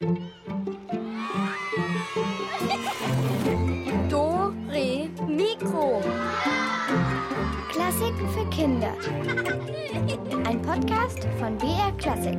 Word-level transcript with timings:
Do, 0.00 0.14
Re, 4.70 5.10
Mikro. 5.26 6.00
Klassiken 7.68 8.28
für 8.28 8.48
Kinder. 8.50 8.94
Ein 10.46 10.62
Podcast 10.62 11.26
von 11.40 11.58
BR 11.58 11.90
Klassik. 11.98 12.38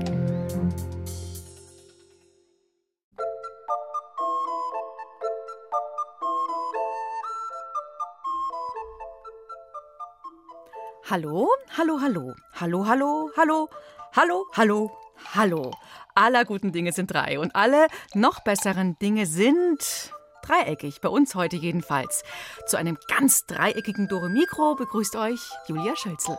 Hallo, 11.09 11.49
hallo, 11.77 11.99
hallo, 11.99 12.33
hallo, 12.53 12.85
hallo, 12.85 13.29
hallo, 13.35 13.69
hallo, 14.15 14.47
hallo, 14.55 14.91
hallo. 15.35 15.71
Aller 16.15 16.45
guten 16.45 16.71
Dinge 16.71 16.91
sind 16.91 17.11
drei 17.11 17.39
und 17.39 17.55
alle 17.55 17.87
noch 18.13 18.41
besseren 18.41 18.97
Dinge 18.99 19.25
sind 19.25 20.11
dreieckig, 20.41 21.01
bei 21.01 21.09
uns 21.09 21.35
heute 21.35 21.55
jedenfalls. 21.55 22.23
Zu 22.65 22.77
einem 22.77 22.97
ganz 23.07 23.45
dreieckigen 23.45 24.07
Dore 24.07 24.29
Mikro 24.29 24.75
begrüßt 24.75 25.15
euch 25.15 25.41
Julia 25.67 25.95
Schölzel. 25.95 26.37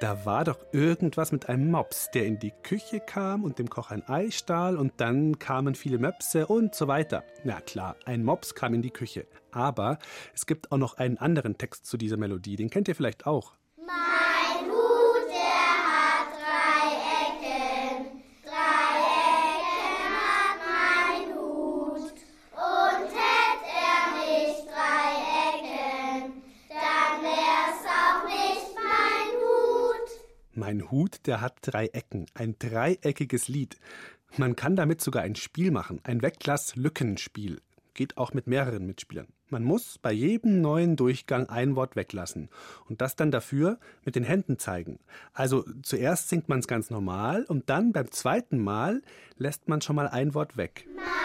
Da 0.00 0.24
war 0.24 0.44
doch 0.44 0.58
irgendwas 0.70 1.32
mit 1.32 1.48
einem 1.48 1.72
Mops, 1.72 2.08
der 2.12 2.24
in 2.24 2.38
die 2.38 2.52
Küche 2.62 3.00
kam 3.00 3.42
und 3.42 3.58
dem 3.58 3.68
Koch 3.68 3.90
ein 3.90 4.08
Ei 4.08 4.30
stahl 4.30 4.76
und 4.76 4.92
dann 4.98 5.40
kamen 5.40 5.74
viele 5.74 5.98
Möpse 5.98 6.46
und 6.46 6.76
so 6.76 6.86
weiter. 6.86 7.24
Na 7.42 7.60
klar, 7.60 7.96
ein 8.04 8.22
Mops 8.22 8.54
kam 8.54 8.74
in 8.74 8.82
die 8.82 8.92
Küche. 8.92 9.26
Aber 9.50 9.98
es 10.34 10.46
gibt 10.46 10.70
auch 10.70 10.78
noch 10.78 10.98
einen 10.98 11.18
anderen 11.18 11.58
Text 11.58 11.86
zu 11.86 11.96
dieser 11.96 12.16
Melodie, 12.16 12.54
den 12.54 12.70
kennt 12.70 12.86
ihr 12.86 12.94
vielleicht 12.94 13.26
auch. 13.26 13.54
Mein 13.76 14.27
Mein 30.58 30.90
Hut, 30.90 31.20
der 31.26 31.40
hat 31.40 31.58
drei 31.60 31.86
Ecken. 31.86 32.26
Ein 32.34 32.56
dreieckiges 32.58 33.46
Lied. 33.46 33.76
Man 34.36 34.56
kann 34.56 34.74
damit 34.74 35.00
sogar 35.00 35.22
ein 35.22 35.36
Spiel 35.36 35.70
machen, 35.70 36.00
ein 36.02 36.20
Weglass-Lückenspiel. 36.20 37.60
Geht 37.94 38.18
auch 38.18 38.34
mit 38.34 38.48
mehreren 38.48 38.84
Mitspielern. 38.84 39.28
Man 39.50 39.62
muss 39.62 39.98
bei 39.98 40.10
jedem 40.10 40.60
neuen 40.60 40.96
Durchgang 40.96 41.48
ein 41.48 41.76
Wort 41.76 41.94
weglassen 41.94 42.48
und 42.88 43.00
das 43.00 43.14
dann 43.14 43.30
dafür 43.30 43.78
mit 44.04 44.16
den 44.16 44.24
Händen 44.24 44.58
zeigen. 44.58 44.98
Also 45.32 45.64
zuerst 45.82 46.28
singt 46.28 46.48
man 46.48 46.58
es 46.58 46.66
ganz 46.66 46.90
normal 46.90 47.44
und 47.44 47.70
dann 47.70 47.92
beim 47.92 48.10
zweiten 48.10 48.58
Mal 48.58 49.00
lässt 49.36 49.68
man 49.68 49.80
schon 49.80 49.94
mal 49.94 50.08
ein 50.08 50.34
Wort 50.34 50.56
weg. 50.56 50.88
Mein, 50.96 51.17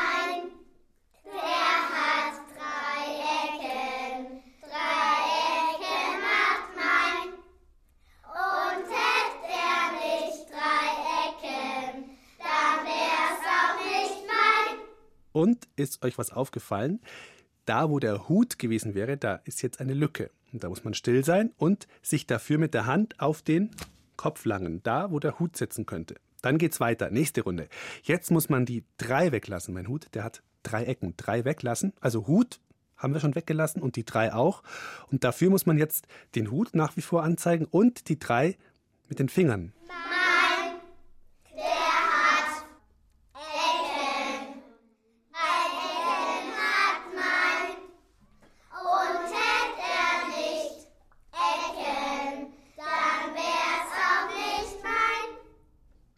Und 15.34 15.68
ist 15.76 16.04
euch 16.06 16.18
was 16.18 16.32
aufgefallen? 16.32 17.02
Da, 17.66 17.90
wo 17.90 18.00
der 18.00 18.30
Hut 18.30 18.58
gewesen 18.60 18.94
wäre, 18.94 19.18
da 19.18 19.36
ist 19.44 19.62
jetzt 19.62 19.82
eine 19.82 19.94
Lücke. 19.94 20.32
Und 20.54 20.64
da 20.64 20.70
muss 20.70 20.84
man 20.84 20.94
still 20.94 21.26
sein 21.26 21.52
und 21.58 21.88
sich 22.02 22.28
dafür 22.28 22.58
mit 22.58 22.74
der 22.74 22.86
Hand 22.86 23.20
auf 23.20 23.42
den 23.42 23.72
Kopf 24.16 24.46
langen, 24.46 24.82
da, 24.84 25.12
wo 25.12 25.20
der 25.20 25.40
Hut 25.40 25.58
sitzen 25.58 25.86
könnte. 25.86 26.16
Dann 26.42 26.58
geht's 26.58 26.80
weiter. 26.80 27.10
Nächste 27.10 27.42
Runde. 27.42 27.68
Jetzt 28.04 28.30
muss 28.30 28.50
man 28.50 28.66
die 28.66 28.84
drei 28.98 29.32
weglassen. 29.32 29.74
Mein 29.74 29.88
Hut, 29.88 30.08
der 30.14 30.24
hat 30.24 30.44
drei 30.62 30.84
Ecken. 30.84 31.16
Drei 31.18 31.46
weglassen. 31.46 31.94
Also 32.02 32.28
Hut 32.28 32.60
haben 32.98 33.14
wir 33.14 33.22
schon 33.22 33.36
weggelassen 33.36 33.82
und 33.82 33.96
die 33.96 34.06
drei 34.06 34.34
auch. 34.34 34.62
Und 35.10 35.24
dafür 35.24 35.50
muss 35.50 35.66
man 35.66 35.78
jetzt 35.78 36.06
den 36.36 36.52
Hut 36.52 36.76
nach 36.76 36.96
wie 36.98 37.02
vor 37.02 37.24
anzeigen 37.24 37.66
und 37.66 38.10
die 38.10 38.20
drei 38.20 38.58
mit 39.08 39.20
den 39.20 39.30
Fingern. 39.30 39.74
Mein, 39.88 40.23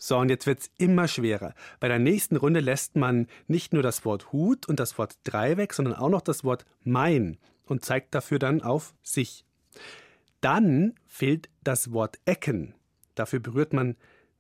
So, 0.06 0.20
und 0.20 0.30
jetzt 0.30 0.46
wird's 0.46 0.70
immer 0.78 1.08
schwerer. 1.08 1.56
Bei 1.80 1.88
der 1.88 1.98
nächsten 1.98 2.36
Runde 2.36 2.60
lässt 2.60 2.96
man 2.96 3.26
nicht 3.48 3.74
nur 3.74 3.82
das 3.82 4.06
Wort 4.06 4.32
Hut 4.32 4.70
und 4.70 4.80
das 4.80 5.00
Wort 5.00 5.18
drei 5.24 5.58
weg, 5.58 5.74
sondern 5.74 5.96
auch 5.96 6.10
noch 6.10 6.22
das 6.22 6.44
Wort 6.44 6.64
mein 6.84 7.40
und 7.66 7.84
zeigt 7.84 8.14
dafür 8.14 8.38
dann 8.38 8.62
auf 8.62 8.94
sich. 9.02 9.46
Dann 10.42 10.94
fehlt 11.08 11.50
das 11.64 11.92
Wort 11.92 12.20
Ecken. 12.26 12.76
Dafür 13.16 13.40
berührt 13.40 13.74
man 13.74 13.96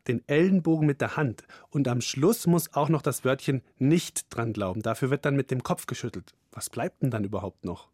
den 0.08 0.22
Ellenbogen 0.28 0.86
mit 0.86 1.02
der 1.02 1.18
Hand. 1.18 1.46
Und 1.72 1.88
am 1.88 2.00
Schluss 2.02 2.46
muss 2.46 2.72
auch 2.75 2.90
noch 2.90 3.02
das 3.02 3.25
Wörtchen 3.25 3.64
nicht 3.80 4.28
dran 4.30 4.54
glauben. 4.54 4.84
Dafür 4.84 5.09
wird 5.09 5.25
dann 5.25 5.36
mit 5.36 5.50
dem 5.50 5.64
Kopf 5.64 5.88
geschüttelt. 5.88 6.36
Was 6.52 6.70
bleibt 6.70 7.02
denn 7.02 7.09
dann 7.09 7.24
überhaupt 7.24 7.66
noch? 7.66 7.90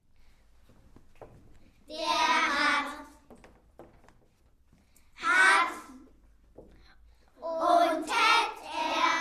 Der 1.87 1.95
hat, 1.95 3.05
hat 5.15 5.51
und 7.41 8.05
hätt 8.05 8.59
er, 8.63 9.13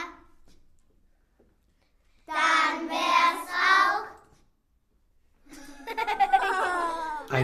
dann 2.27 2.89
wär's 2.89 3.49
auch. 3.77 4.07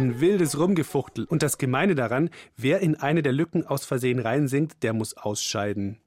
Ein 0.07 0.21
wildes 0.21 0.57
Rumgefuchtel. 0.57 1.25
Und 1.25 1.43
das 1.43 1.59
Gemeine 1.59 1.97
daran, 1.97 2.31
wer 2.57 2.79
in 2.79 2.95
eine 2.95 3.25
der 3.25 3.33
Lücken 3.33 3.67
aus 3.67 3.85
Versehen 3.85 4.21
reinsingt, 4.21 4.85
der 4.85 4.93
muss 4.93 5.17
ausscheiden. 5.17 5.99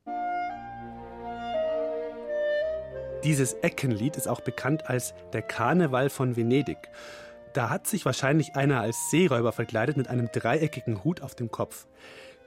Dieses 3.26 3.56
Eckenlied 3.56 4.16
ist 4.16 4.30
auch 4.30 4.40
bekannt 4.40 4.90
als 4.90 5.14
der 5.34 5.42
Karneval 5.42 6.10
von 6.10 6.38
Venedig. 6.38 6.78
Da 7.52 7.70
hat 7.70 7.88
sich 7.88 8.06
wahrscheinlich 8.06 8.56
einer 8.56 8.80
als 8.80 8.96
Seeräuber 9.12 9.52
verkleidet 9.52 9.98
mit 9.98 10.08
einem 10.08 10.30
dreieckigen 10.32 11.04
Hut 11.04 11.22
auf 11.22 11.36
dem 11.36 11.52
Kopf. 11.52 11.86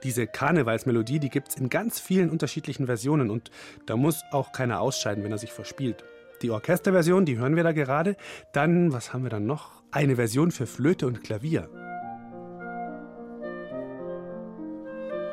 Diese 0.04 0.26
Karnevalsmelodie, 0.26 1.18
die 1.18 1.28
gibt's 1.28 1.56
in 1.56 1.68
ganz 1.68 2.00
vielen 2.00 2.30
unterschiedlichen 2.30 2.86
Versionen 2.86 3.28
und 3.28 3.50
da 3.84 3.98
muss 3.98 4.22
auch 4.30 4.52
keiner 4.52 4.80
ausscheiden, 4.80 5.22
wenn 5.22 5.32
er 5.32 5.38
sich 5.38 5.52
verspielt. 5.52 6.02
Die 6.42 6.50
Orchesterversion, 6.50 7.24
die 7.24 7.38
hören 7.38 7.54
wir 7.54 7.62
da 7.62 7.70
gerade. 7.70 8.16
Dann, 8.52 8.92
was 8.92 9.12
haben 9.12 9.22
wir 9.22 9.30
dann 9.30 9.46
noch? 9.46 9.82
Eine 9.92 10.16
Version 10.16 10.50
für 10.50 10.66
Flöte 10.66 11.06
und 11.06 11.22
Klavier. 11.22 11.68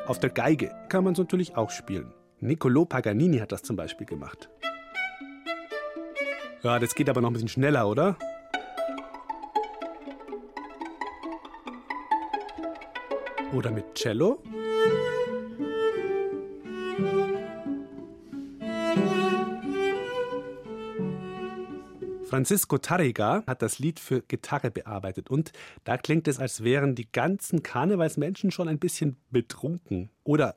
Auf 0.06 0.20
der 0.20 0.30
Geige 0.30 0.72
kann 0.88 1.02
man 1.02 1.14
es 1.14 1.18
natürlich 1.18 1.56
auch 1.56 1.70
spielen. 1.70 2.12
Niccolò 2.40 2.86
Paganini 2.86 3.38
hat 3.38 3.50
das 3.50 3.62
zum 3.62 3.74
Beispiel 3.74 4.06
gemacht. 4.06 4.48
Ja, 6.62 6.78
das 6.78 6.94
geht 6.94 7.08
aber 7.08 7.20
noch 7.20 7.30
ein 7.30 7.32
bisschen 7.32 7.48
schneller, 7.48 7.88
oder? 7.88 8.16
Oder 13.52 13.72
mit 13.72 13.94
Cello? 13.94 14.42
Francisco 22.40 22.78
Tarrega 22.78 23.44
hat 23.46 23.60
das 23.60 23.80
Lied 23.80 24.00
für 24.00 24.22
Gitarre 24.22 24.70
bearbeitet 24.70 25.28
und 25.28 25.52
da 25.84 25.98
klingt 25.98 26.26
es, 26.26 26.38
als 26.38 26.64
wären 26.64 26.94
die 26.94 27.12
ganzen 27.12 27.62
Karnevalsmenschen 27.62 28.50
schon 28.50 28.66
ein 28.66 28.78
bisschen 28.78 29.18
betrunken 29.30 30.08
oder 30.24 30.56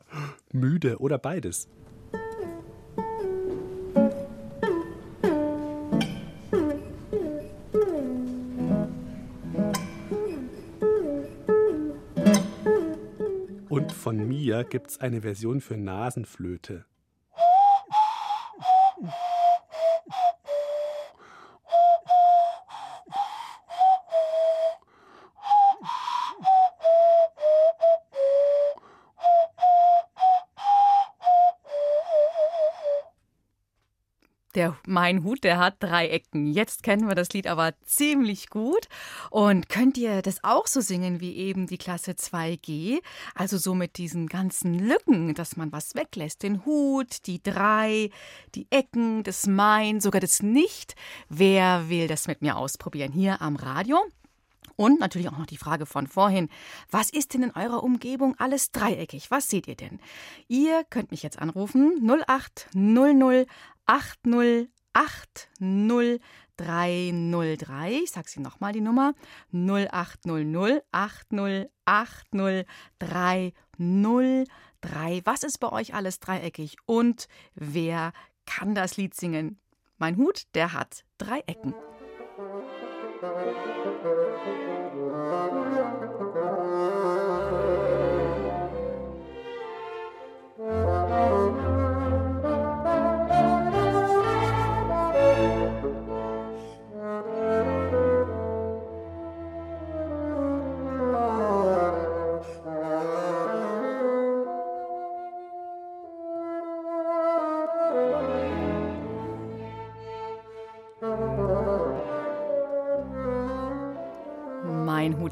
müde 0.53 0.99
oder 0.99 1.17
beides. 1.17 1.67
Und 13.67 13.91
von 13.91 14.25
mir 14.25 14.63
gibt's 14.63 15.01
eine 15.01 15.19
Version 15.19 15.59
für 15.59 15.75
Nasenflöte. 15.75 16.85
Der 34.63 34.77
Mein 34.87 35.25
Hut, 35.25 35.43
der 35.43 35.57
hat 35.57 35.75
drei 35.81 36.07
Ecken. 36.07 36.47
Jetzt 36.47 36.83
kennen 36.83 37.09
wir 37.09 37.15
das 37.15 37.33
Lied 37.33 37.47
aber 37.47 37.73
ziemlich 37.83 38.49
gut. 38.49 38.87
Und 39.29 39.67
könnt 39.67 39.97
ihr 39.97 40.21
das 40.21 40.41
auch 40.41 40.67
so 40.67 40.79
singen 40.79 41.19
wie 41.19 41.35
eben 41.35 41.67
die 41.67 41.77
Klasse 41.77 42.11
2G? 42.11 43.01
Also 43.35 43.57
so 43.57 43.75
mit 43.75 43.97
diesen 43.97 44.27
ganzen 44.27 44.79
Lücken, 44.79 45.33
dass 45.33 45.57
man 45.57 45.73
was 45.73 45.95
weglässt. 45.95 46.43
Den 46.43 46.63
Hut, 46.63 47.27
die 47.27 47.43
drei, 47.43 48.09
die 48.55 48.67
Ecken, 48.69 49.23
das 49.23 49.47
Mein, 49.47 49.99
sogar 49.99 50.21
das 50.21 50.41
Nicht. 50.41 50.95
Wer 51.27 51.89
will 51.89 52.07
das 52.07 52.27
mit 52.27 52.41
mir 52.41 52.55
ausprobieren? 52.55 53.11
Hier 53.11 53.41
am 53.41 53.57
Radio. 53.57 53.99
Und 54.75 54.99
natürlich 54.99 55.29
auch 55.29 55.37
noch 55.37 55.45
die 55.45 55.57
Frage 55.57 55.85
von 55.85 56.07
vorhin. 56.07 56.49
Was 56.89 57.09
ist 57.09 57.33
denn 57.33 57.43
in 57.43 57.51
eurer 57.51 57.83
Umgebung 57.83 58.35
alles 58.39 58.71
dreieckig? 58.71 59.31
Was 59.31 59.47
seht 59.47 59.67
ihr 59.67 59.75
denn? 59.75 59.99
Ihr 60.47 60.83
könnt 60.89 61.11
mich 61.11 61.23
jetzt 61.23 61.39
anrufen 61.39 62.01
0800 62.03 63.47
8080 63.85 66.19
303. 66.57 68.01
Ich 68.03 68.11
sage 68.11 68.29
sie 68.29 68.39
nochmal 68.39 68.73
die 68.73 68.81
Nummer 68.81 69.13
0800 69.51 70.83
8080 70.91 72.67
303. 72.99 75.21
Was 75.25 75.43
ist 75.43 75.59
bei 75.59 75.71
euch 75.71 75.93
alles 75.93 76.19
dreieckig 76.19 76.77
und 76.85 77.27
wer 77.55 78.13
kann 78.45 78.75
das 78.75 78.97
Lied 78.97 79.15
singen? 79.15 79.59
Mein 79.97 80.17
Hut, 80.17 80.43
der 80.53 80.73
hat 80.73 81.05
drei 81.17 81.39
Ecken. 81.47 81.73
Thank 83.23 83.55
you. 84.95 86.22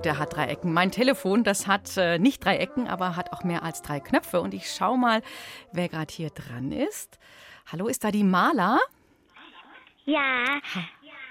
Der 0.03 0.17
hat 0.17 0.35
drei 0.35 0.47
Ecken. 0.47 0.73
Mein 0.73 0.91
Telefon, 0.91 1.43
das 1.43 1.67
hat 1.67 1.95
äh, 1.95 2.17
nicht 2.17 2.43
drei 2.43 2.57
Ecken, 2.57 2.87
aber 2.87 3.15
hat 3.15 3.31
auch 3.33 3.43
mehr 3.43 3.61
als 3.61 3.81
drei 3.83 3.99
Knöpfe. 3.99 4.41
Und 4.41 4.53
ich 4.55 4.71
schau 4.71 4.97
mal, 4.97 5.21
wer 5.73 5.89
gerade 5.89 6.11
hier 6.11 6.31
dran 6.31 6.71
ist. 6.71 7.19
Hallo, 7.71 7.87
ist 7.87 8.03
da 8.03 8.09
die 8.11 8.23
Maler? 8.23 8.79
Ja, 10.05 10.45
Ha 10.75 10.83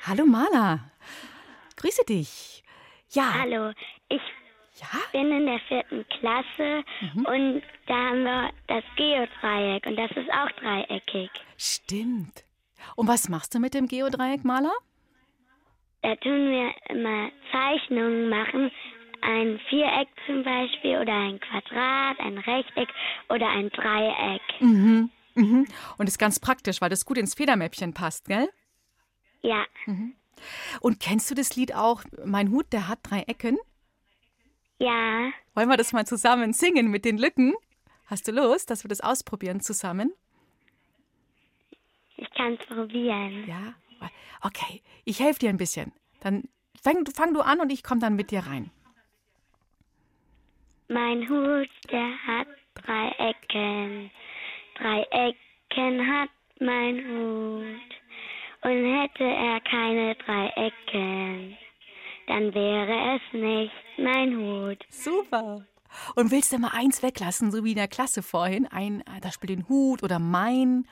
Hallo 0.07 0.25
Maler. 0.25 0.81
Grüße 1.77 2.05
dich. 2.09 2.63
Ja. 3.11 3.35
hallo. 3.41 3.73
Ich 4.09 4.21
Ja? 4.77 4.87
bin 5.13 5.33
in 5.33 5.47
der 5.47 5.59
vierten 5.69 6.07
Klasse 6.09 6.85
und 7.27 7.63
da 7.87 7.95
haben 7.95 8.23
wir 8.25 8.51
das 8.69 8.85
Geodreieck 8.97 9.85
und 9.87 9.97
das 9.97 10.11
ist 10.13 10.31
auch 10.31 10.51
dreieckig. 10.61 11.31
Stimmt. 11.59 12.45
Und 12.97 13.09
was 13.09 13.29
machst 13.29 13.55
du 13.55 13.59
mit 13.59 13.75
dem 13.75 13.89
Geodreieck, 13.89 14.45
Maler? 14.45 14.73
Da 16.03 16.17
tun 16.17 16.51
wir 16.51 16.73
immer 16.89 17.31
Zeichnungen 17.53 18.29
machen. 18.29 18.71
Ein 19.23 19.61
Viereck 19.69 20.09
zum 20.27 20.43
Beispiel 20.43 20.97
oder 20.99 21.13
ein 21.13 21.39
Quadrat, 21.41 22.19
ein 22.21 22.39
Rechteck 22.39 22.89
oder 23.29 23.49
ein 23.49 23.69
Dreieck. 23.69 24.41
Mhm. 24.61 25.11
Mhm. 25.35 25.67
Und 25.99 26.09
ist 26.09 26.19
ganz 26.19 26.41
praktisch, 26.41 26.81
weil 26.81 26.89
das 26.89 27.05
gut 27.05 27.19
ins 27.19 27.35
Federmäppchen 27.35 27.93
passt, 27.93 28.27
gell? 28.29 28.49
Ja, 29.43 29.65
Und 30.81 31.01
kennst 31.01 31.31
du 31.31 31.35
das 31.35 31.55
Lied 31.57 31.75
auch, 31.75 32.03
Mein 32.25 32.51
Hut, 32.51 32.73
der 32.73 32.89
hat 32.89 32.99
drei 33.03 33.21
Ecken? 33.23 33.59
ja, 34.79 35.31
Wollen 35.55 35.69
wir 35.69 35.77
das 35.77 35.93
mal 35.93 36.07
zusammen 36.07 36.53
singen 36.55 36.91
mit 36.91 37.05
den 37.05 37.19
Lücken? 37.19 37.55
Hast 38.07 38.27
du 38.27 38.33
Lust, 38.33 38.71
dass 38.71 38.85
wir 38.85 38.89
das 38.89 39.01
ausprobieren 39.03 39.61
zusammen? 39.61 40.13
ich 42.17 42.31
kann 42.35 42.55
es 42.61 42.67
probieren. 42.67 43.45
Ja? 43.47 43.75
Okay, 44.43 44.83
ich 45.05 45.21
helfe 45.21 45.41
dir 45.41 45.51
ein 45.51 45.57
bisschen. 45.57 45.93
Dann 46.21 46.45
fang, 46.83 47.05
fang 47.15 47.35
du 47.35 47.41
an 47.41 47.61
und 47.61 47.71
ich 47.71 47.83
komme 47.83 48.01
dann 48.01 48.17
mit 48.17 48.31
dir 48.31 48.41
rein. 48.41 48.71
Mein 50.89 51.29
Hut, 51.29 51.71
der 51.91 52.27
hat 52.27 52.49
drei 52.75 53.09
Ecken. 53.19 54.11
Drei 54.77 55.03
Ecken 55.11 56.07
hat 56.07 56.31
mein 56.59 56.97
Hut. 57.07 57.91
Und 58.63 58.85
hätte 58.85 59.25
er 59.25 59.61
keine 59.61 60.15
drei 60.17 60.49
Ecken, 60.49 61.57
dann 62.27 62.55
wäre 62.55 63.17
es 63.17 63.23
nicht 63.33 63.73
mein 63.97 64.37
Hut. 64.37 64.85
Super. 64.91 65.65
Und 66.15 66.31
willst 66.31 66.53
du 66.53 66.59
mal 66.59 66.73
eins 66.75 67.03
weglassen, 67.03 67.51
so 67.51 67.65
wie 67.65 67.71
in 67.71 67.77
der 67.77 67.89
Klasse 67.89 68.23
vorhin? 68.23 68.67
Ein, 68.67 69.03
da 69.23 69.33
spielt 69.33 69.51
den 69.51 69.69
Hut 69.69 70.03
oder 70.03 70.19
mein. 70.19 70.87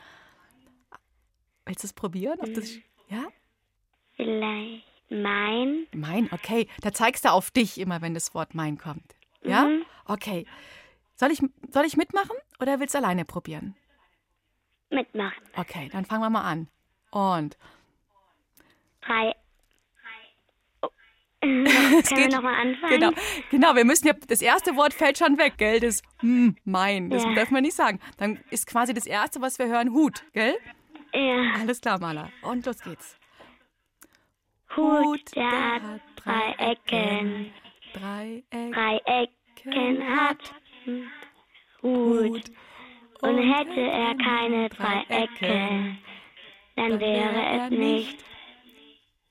Willst 1.66 1.84
du 1.84 1.88
es 1.88 1.92
probieren? 1.92 2.38
Ob 2.40 2.54
das, 2.54 2.78
ja? 3.08 3.24
Vielleicht 4.16 4.84
mein. 5.10 5.86
Mein, 5.92 6.28
okay. 6.32 6.68
Da 6.82 6.92
zeigst 6.92 7.24
du 7.24 7.30
auf 7.32 7.50
dich 7.50 7.78
immer, 7.78 8.02
wenn 8.02 8.14
das 8.14 8.34
Wort 8.34 8.54
mein 8.54 8.78
kommt. 8.78 9.14
Ja? 9.42 9.64
Mhm. 9.64 9.84
Okay. 10.06 10.46
Soll 11.14 11.30
ich, 11.32 11.40
soll 11.70 11.84
ich 11.84 11.96
mitmachen 11.96 12.36
oder 12.60 12.80
willst 12.80 12.94
du 12.94 12.98
alleine 12.98 13.24
probieren? 13.24 13.74
mitmachen. 14.90 15.42
Okay, 15.54 15.90
dann 15.92 16.06
fangen 16.06 16.22
wir 16.22 16.30
mal 16.30 16.42
an. 16.50 16.68
Und 17.10 17.56
Drei. 19.02 19.34
Oh. 20.82 20.88
Können 21.40 21.64
wir 22.10 22.28
nochmal 22.28 22.54
anfangen? 22.54 22.90
genau, 22.98 23.10
genau, 23.50 23.74
wir 23.76 23.84
müssen 23.84 24.08
ja, 24.08 24.12
das 24.26 24.42
erste 24.42 24.74
Wort 24.76 24.92
fällt 24.92 25.18
schon 25.18 25.38
weg, 25.38 25.54
gell? 25.56 25.78
Das 25.78 26.02
hm, 26.20 26.56
mein, 26.64 27.10
das 27.10 27.22
Ja. 27.22 27.34
dürfen 27.34 27.54
wir 27.54 27.60
nicht 27.60 27.76
sagen. 27.76 28.00
Dann 28.16 28.42
ist 28.50 28.66
quasi 28.66 28.92
das 28.92 29.06
erste, 29.06 29.40
was 29.40 29.58
wir 29.60 29.66
hören, 29.68 29.92
Hut, 29.92 30.24
gell? 30.32 30.56
Ja. 31.14 31.54
Alles 31.60 31.80
klar, 31.80 31.98
Maler. 31.98 32.30
Und 32.42 32.66
los 32.66 32.80
geht's. 32.80 33.16
Hut, 34.76 35.34
der 35.34 35.50
hat 35.50 36.00
drei 36.16 36.52
Ecken. 36.58 37.52
Drei 37.94 38.42
Ecken. 38.50 38.72
Drei 38.72 39.00
Ecken 39.04 40.16
hat 40.16 40.54
Hut. 41.82 42.50
Und 43.20 43.38
hätte 43.38 43.80
er 43.80 44.14
keine 44.16 44.68
drei 44.68 45.04
Ecken, 45.08 45.98
dann 46.76 47.00
wäre 47.00 47.64
es 47.64 47.70
nicht 47.70 48.24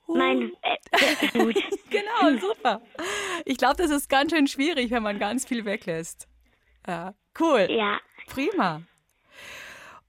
mein 0.06 0.52
äh, 0.62 1.38
Hut. 1.38 1.56
Genau, 1.88 2.38
super. 2.38 2.82
Ich 3.46 3.56
glaube, 3.56 3.76
das 3.76 3.90
ist 3.90 4.08
ganz 4.10 4.32
schön 4.32 4.46
schwierig, 4.46 4.90
wenn 4.90 5.02
man 5.02 5.18
ganz 5.18 5.46
viel 5.46 5.64
weglässt. 5.64 6.28
Ja, 6.86 7.14
cool. 7.38 7.66
Ja, 7.70 7.98
Prima. 8.28 8.82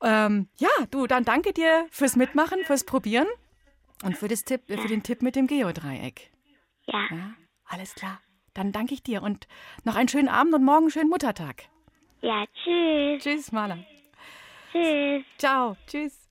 Ähm, 0.01 0.50
ja, 0.58 0.70
du, 0.91 1.08
dann 1.08 1.25
danke 1.25 1.53
dir 1.53 1.88
fürs 1.91 2.15
Mitmachen, 2.15 2.63
fürs 2.63 2.86
Probieren 2.86 3.27
und 4.03 4.18
für, 4.18 4.27
das 4.27 4.46
Tipp, 4.46 4.62
für 4.68 4.88
den 4.88 5.03
Tipp 5.03 5.22
mit 5.22 5.36
dem 5.36 5.48
Geodreieck. 5.48 6.32
ja. 6.86 7.06
Ja, 7.12 7.34
alles 7.65 7.96
klar. 7.96 8.20
Dann 8.53 8.72
danke 8.72 8.94
ich 8.94 9.03
dir 9.03 9.22
und 9.22 9.48
noch 9.84 9.96
einen 9.96 10.10
schönen 10.10 10.27
Abend 10.27 10.53
und 10.56 10.63
morgen 10.65 10.89
schönen 10.89 11.10
Muttertag. 11.10 11.70
Ja, 12.22 12.46
tschüss. 12.63 13.24
Tschüss, 13.24 13.51
Maler. 13.51 13.79
Tschüss. 14.72 15.24
Ciao. 15.38 15.77
Tschüss. 15.88 16.29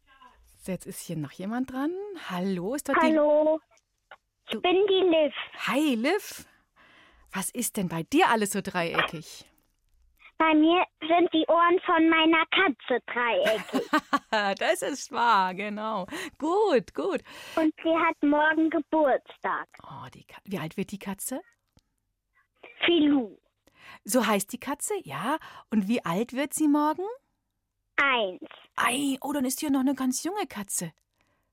Jetzt 0.67 0.87
ist 0.87 1.01
hier 1.01 1.17
noch 1.17 1.33
jemand 1.33 1.73
dran. 1.73 1.91
Hallo, 2.29 2.75
ist 2.75 2.89
dort 2.89 2.99
Hallo. 2.99 3.61
Ich 4.51 4.61
bin 4.61 4.77
die 4.89 5.05
Liv. 5.09 5.33
die. 5.35 5.59
Hi, 5.69 5.95
Liv. 5.95 6.45
Was 7.33 7.51
ist 7.51 7.77
denn 7.77 7.89
bei 7.89 8.03
dir 8.03 8.29
alles 8.29 8.51
so 8.53 8.61
dreieckig? 8.61 9.45
Bei 10.39 10.55
mir 10.55 10.85
sind 11.01 11.33
die 11.35 11.45
Ohren 11.49 11.81
von 11.85 12.09
meiner 12.09 12.47
Katze 12.47 13.03
dreieckig. 13.07 13.91
das 14.59 14.83
ist 14.83 15.11
wahr, 15.11 15.53
genau. 15.55 16.07
Gut, 16.39 16.95
gut. 16.95 17.23
Und 17.57 17.75
sie 17.83 17.97
hat 17.97 18.17
morgen 18.23 18.71
Geburtstag. 18.71 19.67
Oh, 19.83 20.07
die 20.15 20.25
Ka 20.25 20.39
Wie 20.45 20.59
alt 20.59 20.77
wird 20.77 20.93
die 20.93 20.99
Katze? 20.99 21.41
Filou. 22.87 23.37
So 24.05 24.27
heißt 24.27 24.53
die 24.53 24.61
Katze, 24.61 24.95
ja. 25.03 25.39
Und 25.71 25.89
wie 25.89 26.05
alt 26.05 26.33
wird 26.35 26.55
sie 26.55 26.69
morgen? 26.69 27.05
Eins. 27.97 28.49
Ei, 28.77 29.19
oh, 29.21 29.33
dann 29.33 29.45
ist 29.45 29.61
ja 29.61 29.71
noch 29.71 29.81
eine 29.81 29.97
ganz 29.97 30.23
junge 30.23 30.47
Katze. 30.47 30.93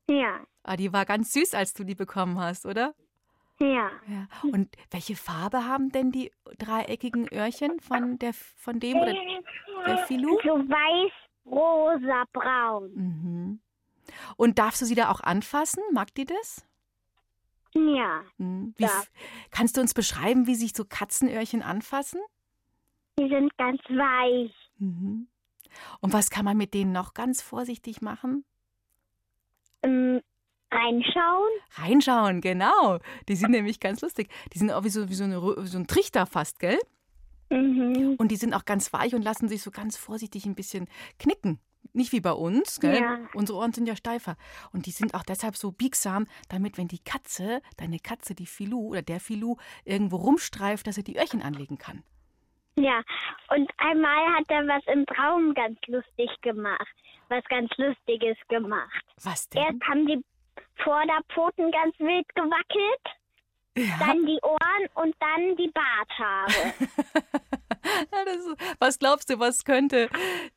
Ja. 0.07 0.45
Ah, 0.61 0.75
die 0.75 0.93
war 0.93 1.05
ganz 1.05 1.33
süß, 1.33 1.55
als 1.55 1.73
du 1.73 1.83
die 1.83 1.95
bekommen 1.95 2.39
hast, 2.39 2.67
oder? 2.67 2.93
Ja. 3.59 3.89
Ja. 4.07 4.27
Und 4.43 4.75
welche 4.91 5.15
Farbe 5.15 5.65
haben 5.65 5.89
denn 5.89 6.11
die 6.11 6.31
dreieckigen 6.57 7.27
Öhrchen 7.33 7.79
von, 7.79 8.19
der, 8.19 8.33
von 8.33 8.79
dem 8.79 8.97
oder 8.97 9.13
der 9.85 9.97
Filou? 9.99 10.37
So 10.43 10.49
weiß, 10.57 11.11
rosa, 11.45 12.23
braun. 12.33 12.91
Mhm. 12.95 13.59
Und 14.35 14.59
darfst 14.59 14.81
du 14.81 14.85
sie 14.85 14.95
da 14.95 15.09
auch 15.09 15.21
anfassen? 15.21 15.81
Mag 15.93 16.13
die 16.15 16.25
das? 16.25 16.65
Ja. 17.73 18.23
Mhm. 18.37 18.73
Wie, 18.77 18.83
Ja. 18.83 19.03
Kannst 19.51 19.77
du 19.77 19.81
uns 19.81 19.93
beschreiben, 19.93 20.47
wie 20.47 20.55
sich 20.55 20.73
so 20.75 20.83
Katzenöhrchen 20.85 21.61
anfassen? 21.61 22.19
Die 23.17 23.29
sind 23.29 23.55
ganz 23.57 23.81
weich. 23.89 24.53
Mhm. 24.77 25.27
Und 26.01 26.13
was 26.13 26.29
kann 26.29 26.45
man 26.45 26.57
mit 26.57 26.73
denen 26.73 26.91
noch 26.91 27.13
ganz 27.13 27.41
vorsichtig 27.41 28.01
machen? 28.01 28.45
Ähm, 29.83 30.21
reinschauen. 30.75 31.51
Reinschauen, 31.75 32.41
genau. 32.41 32.99
Die 33.27 33.35
sind 33.35 33.51
nämlich 33.51 33.79
ganz 33.79 34.01
lustig. 34.01 34.29
Die 34.53 34.59
sind 34.59 34.71
auch 34.71 34.83
wie 34.83 34.89
so, 34.89 35.09
wie 35.09 35.13
so, 35.13 35.23
eine, 35.23 35.41
wie 35.41 35.67
so 35.67 35.77
ein 35.77 35.87
Trichter 35.87 36.25
fast, 36.25 36.59
gell? 36.59 36.79
Mhm. 37.49 38.15
Und 38.17 38.29
die 38.31 38.35
sind 38.35 38.53
auch 38.53 38.65
ganz 38.65 38.91
weich 38.93 39.13
und 39.13 39.23
lassen 39.23 39.47
sich 39.47 39.61
so 39.61 39.71
ganz 39.71 39.97
vorsichtig 39.97 40.45
ein 40.45 40.55
bisschen 40.55 40.87
knicken. 41.19 41.59
Nicht 41.93 42.11
wie 42.11 42.19
bei 42.19 42.31
uns, 42.31 42.79
gell? 42.79 42.99
Ja. 42.99 43.19
Unsere 43.33 43.59
Ohren 43.59 43.71
sind 43.71 43.87
ja 43.87 43.95
steifer. 43.95 44.35
Und 44.73 44.85
die 44.85 44.91
sind 44.91 45.13
auch 45.13 45.23
deshalb 45.23 45.55
so 45.55 45.71
biegsam, 45.71 46.25
damit, 46.49 46.77
wenn 46.77 46.87
die 46.87 47.03
Katze, 47.03 47.61
deine 47.77 47.99
Katze, 47.99 48.35
die 48.35 48.47
Filou 48.47 48.89
oder 48.89 49.01
der 49.01 49.19
Filou, 49.19 49.57
irgendwo 49.85 50.17
rumstreift, 50.17 50.87
dass 50.87 50.97
er 50.97 51.03
die 51.03 51.17
Öhrchen 51.17 51.41
anlegen 51.41 51.77
kann. 51.77 52.03
Ja. 52.77 53.01
Und 53.49 53.71
einmal 53.77 54.35
hat 54.35 54.45
er 54.49 54.67
was 54.67 54.83
im 54.87 55.05
Traum 55.05 55.53
ganz 55.53 55.79
lustig 55.87 56.29
gemacht. 56.41 56.87
Was 57.29 57.43
ganz 57.45 57.69
Lustiges 57.77 58.37
gemacht. 58.49 59.03
Was 59.23 59.49
denn? 59.49 59.63
Erst 59.63 59.83
haben 59.87 60.05
die 60.05 60.23
Vorderpfoten 60.83 61.71
ganz 61.71 61.97
wild 61.99 62.27
gewackelt, 62.35 63.05
ja. 63.77 63.95
dann 63.99 64.25
die 64.25 64.39
Ohren 64.41 64.89
und 64.95 65.15
dann 65.19 65.55
die 65.57 65.71
Barthaare. 65.71 66.73
Ist, 68.25 68.75
was 68.79 68.97
glaubst 68.97 69.29
du, 69.29 69.39
was 69.39 69.63
könnte 69.63 70.09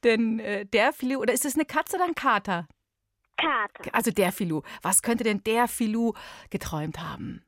denn 0.03 0.39
äh, 0.41 0.65
der 0.65 0.93
Filou, 0.93 1.21
oder 1.21 1.35
ist 1.35 1.45
es 1.45 1.55
eine 1.55 1.67
Katze 1.67 1.97
oder 1.97 2.07
ein 2.07 2.15
Kater? 2.15 2.67
Kater. 3.37 3.95
Also 3.95 4.11
der 4.11 4.33
Filou. 4.33 4.63
Was 4.83 5.03
könnte 5.03 5.25
denn 5.25 5.43
der 5.45 5.69
Filou 5.69 6.15
geträumt 6.51 6.99
haben? 6.99 7.45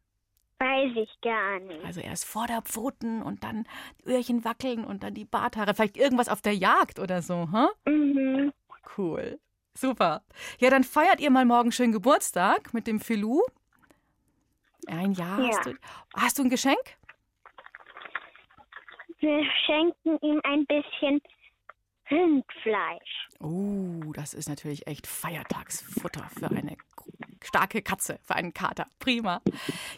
Weiß 0.59 0.93
ich 0.95 1.21
gar 1.23 1.59
nicht. 1.61 1.85
Also 1.85 2.01
erst 2.01 2.27
Vorderpfoten 2.27 3.23
und 3.23 3.43
dann 3.43 3.67
die 4.01 4.11
Öhrchen 4.11 4.45
wackeln 4.45 4.85
und 4.85 5.03
dann 5.03 5.15
die 5.15 5.25
Barthaare. 5.25 5.75
Vielleicht 5.75 5.97
irgendwas 5.97 6.29
auf 6.29 6.43
der 6.43 6.55
Jagd 6.55 6.99
oder 6.99 7.23
so, 7.23 7.49
hä? 7.51 7.91
Mhm. 7.91 8.53
Cool. 8.97 9.41
Super. 9.81 10.23
Ja, 10.59 10.69
dann 10.69 10.85
feiert 10.85 11.21
ihr 11.21 11.31
mal 11.31 11.47
morgen 11.47 11.73
schön 11.73 11.91
Geburtstag 11.91 12.75
mit 12.75 12.87
dem 12.87 13.01
Filou. 13.01 13.41
Ein 14.87 15.13
Jahr 15.13 15.41
Ja. 15.41 15.49
hast 15.49 15.65
du. 15.67 15.75
Hast 16.15 16.39
du 16.39 16.43
ein 16.43 16.51
Geschenk? 16.51 16.79
Wir 19.21 19.43
schenken 19.65 20.19
ihm 20.21 20.41
ein 20.45 20.67
bisschen 20.67 21.23
Rindfleisch. 22.11 23.29
Oh, 23.39 24.13
das 24.13 24.35
ist 24.35 24.51
natürlich 24.51 24.87
echt 24.87 25.07
Feiertagsfutter 25.07 26.29
für 26.29 26.51
eine 26.51 26.77
starke 27.43 27.81
Katze, 27.81 28.19
für 28.23 28.35
einen 28.35 28.53
Kater. 28.53 28.87
Prima. 28.99 29.41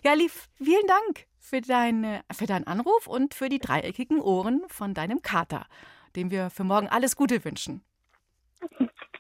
Ja, 0.05 0.13
lieb, 0.15 0.31
vielen 0.63 0.87
Dank 0.87 1.27
für, 1.41 1.61
deine, 1.61 2.23
für 2.33 2.47
deinen 2.47 2.69
Anruf 2.69 3.09
und 3.09 3.35
für 3.35 3.49
die 3.49 3.59
dreieckigen 3.59 4.21
Ohren 4.21 4.63
von 4.69 4.95
deinem 4.95 5.23
Kater, 5.23 5.67
dem 6.15 6.31
wir 6.31 6.51
für 6.51 6.63
morgen 6.65 6.89
alles 6.89 7.17
Gute 7.17 7.45
wünschen. 7.45 7.83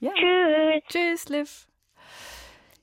Ja. 0.02 0.10
Tschüss. 0.16 0.82
Tschüss, 0.88 1.28
Liv. 1.28 1.66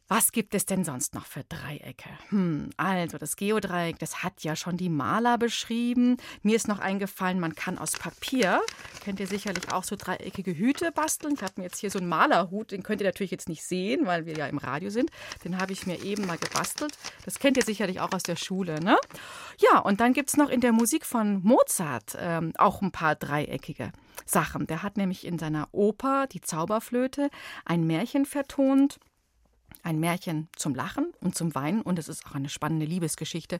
Was 0.07 0.31
gibt 0.31 0.55
es 0.55 0.65
denn 0.65 0.85
sonst 0.85 1.13
noch 1.13 1.25
für 1.25 1.43
Dreiecke? 1.43 2.09
Hm, 2.29 2.69
also 2.77 3.17
das 3.17 3.35
Geodreieck, 3.35 3.99
das 3.99 4.23
hat 4.23 4.41
ja 4.41 4.55
schon 4.55 4.77
die 4.77 4.87
Maler 4.89 5.37
beschrieben. 5.37 6.15
Mir 6.43 6.55
ist 6.55 6.69
noch 6.69 6.79
eingefallen, 6.79 7.41
man 7.41 7.55
kann 7.55 7.77
aus 7.77 7.91
Papier, 7.91 8.61
kennt 9.03 9.19
ihr 9.19 9.27
sicherlich 9.27 9.71
auch 9.71 9.83
so 9.83 9.97
dreieckige 9.97 10.55
Hüte 10.55 10.93
basteln. 10.93 11.33
Ich 11.35 11.43
habe 11.43 11.55
mir 11.57 11.63
jetzt 11.65 11.79
hier 11.79 11.91
so 11.91 11.99
einen 11.99 12.07
Malerhut, 12.07 12.71
den 12.71 12.83
könnt 12.83 13.01
ihr 13.01 13.07
natürlich 13.07 13.31
jetzt 13.31 13.49
nicht 13.49 13.63
sehen, 13.63 14.07
weil 14.07 14.25
wir 14.25 14.35
ja 14.35 14.47
im 14.47 14.57
Radio 14.57 14.89
sind. 14.89 15.11
Den 15.43 15.59
habe 15.59 15.73
ich 15.73 15.85
mir 15.85 16.01
eben 16.01 16.25
mal 16.25 16.37
gebastelt. 16.37 16.97
Das 17.25 17.37
kennt 17.37 17.57
ihr 17.57 17.63
sicherlich 17.63 17.99
auch 17.99 18.13
aus 18.13 18.23
der 18.23 18.37
Schule, 18.37 18.79
ne? 18.79 18.97
Ja, 19.59 19.79
und 19.79 19.99
dann 19.99 20.13
gibt 20.13 20.29
es 20.29 20.37
noch 20.37 20.49
in 20.49 20.61
der 20.61 20.71
Musik 20.71 21.05
von 21.05 21.43
Mozart 21.43 22.17
ähm, 22.17 22.53
auch 22.57 22.81
ein 22.81 22.91
paar 22.91 23.15
dreieckige 23.15 23.91
Sachen. 24.25 24.67
Der 24.67 24.83
hat 24.83 24.97
nämlich 24.97 25.25
in 25.25 25.39
seiner 25.39 25.67
Oper, 25.71 26.27
die 26.27 26.41
Zauberflöte, 26.41 27.29
ein 27.65 27.85
Märchen 27.85 28.25
vertont. 28.25 28.99
Ein 29.81 29.99
Märchen 29.99 30.49
zum 30.57 30.75
Lachen 30.75 31.13
und 31.21 31.35
zum 31.35 31.55
Weinen 31.55 31.81
und 31.81 31.99
es 31.99 32.09
ist 32.09 32.25
auch 32.25 32.35
eine 32.35 32.49
spannende 32.49 32.85
Liebesgeschichte. 32.85 33.59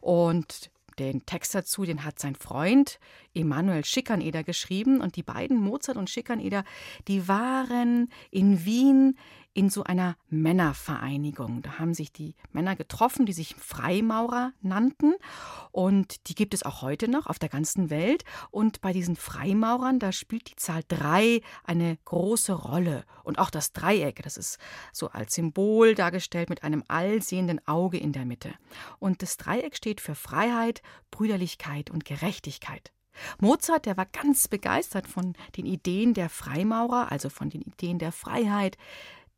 Und 0.00 0.70
den 0.98 1.26
Text 1.26 1.54
dazu, 1.54 1.84
den 1.84 2.04
hat 2.04 2.18
sein 2.18 2.36
Freund 2.36 2.98
Emanuel 3.36 3.84
Schikaneder 3.84 4.42
geschrieben. 4.42 5.00
Und 5.00 5.16
die 5.16 5.22
beiden, 5.22 5.58
Mozart 5.58 5.96
und 5.96 6.10
Schikaneder, 6.10 6.64
die 7.06 7.28
waren 7.28 8.08
in 8.30 8.64
Wien 8.64 9.16
in 9.56 9.70
so 9.70 9.84
einer 9.84 10.16
Männervereinigung. 10.28 11.62
Da 11.62 11.78
haben 11.78 11.94
sich 11.94 12.12
die 12.12 12.34
Männer 12.52 12.76
getroffen, 12.76 13.24
die 13.24 13.32
sich 13.32 13.54
Freimaurer 13.54 14.52
nannten. 14.60 15.14
Und 15.72 16.28
die 16.28 16.34
gibt 16.34 16.52
es 16.52 16.62
auch 16.62 16.82
heute 16.82 17.08
noch 17.08 17.26
auf 17.26 17.38
der 17.38 17.48
ganzen 17.48 17.88
Welt. 17.88 18.24
Und 18.50 18.82
bei 18.82 18.92
diesen 18.92 19.16
Freimaurern, 19.16 19.98
da 19.98 20.12
spielt 20.12 20.50
die 20.50 20.56
Zahl 20.56 20.82
drei 20.86 21.40
eine 21.64 21.96
große 22.04 22.52
Rolle. 22.52 23.04
Und 23.24 23.38
auch 23.38 23.48
das 23.48 23.72
Dreieck, 23.72 24.22
das 24.22 24.36
ist 24.36 24.58
so 24.92 25.08
als 25.08 25.34
Symbol 25.34 25.94
dargestellt 25.94 26.50
mit 26.50 26.62
einem 26.62 26.84
allsehenden 26.88 27.66
Auge 27.66 27.96
in 27.96 28.12
der 28.12 28.26
Mitte. 28.26 28.52
Und 28.98 29.22
das 29.22 29.38
Dreieck 29.38 29.74
steht 29.74 30.02
für 30.02 30.14
Freiheit, 30.14 30.82
Brüderlichkeit 31.10 31.90
und 31.90 32.04
Gerechtigkeit. 32.04 32.92
Mozart, 33.40 33.86
der 33.86 33.96
war 33.96 34.06
ganz 34.06 34.48
begeistert 34.48 35.06
von 35.06 35.34
den 35.56 35.66
Ideen 35.66 36.14
der 36.14 36.28
Freimaurer, 36.28 37.10
also 37.10 37.28
von 37.28 37.50
den 37.50 37.62
Ideen 37.62 37.98
der 37.98 38.12
Freiheit, 38.12 38.76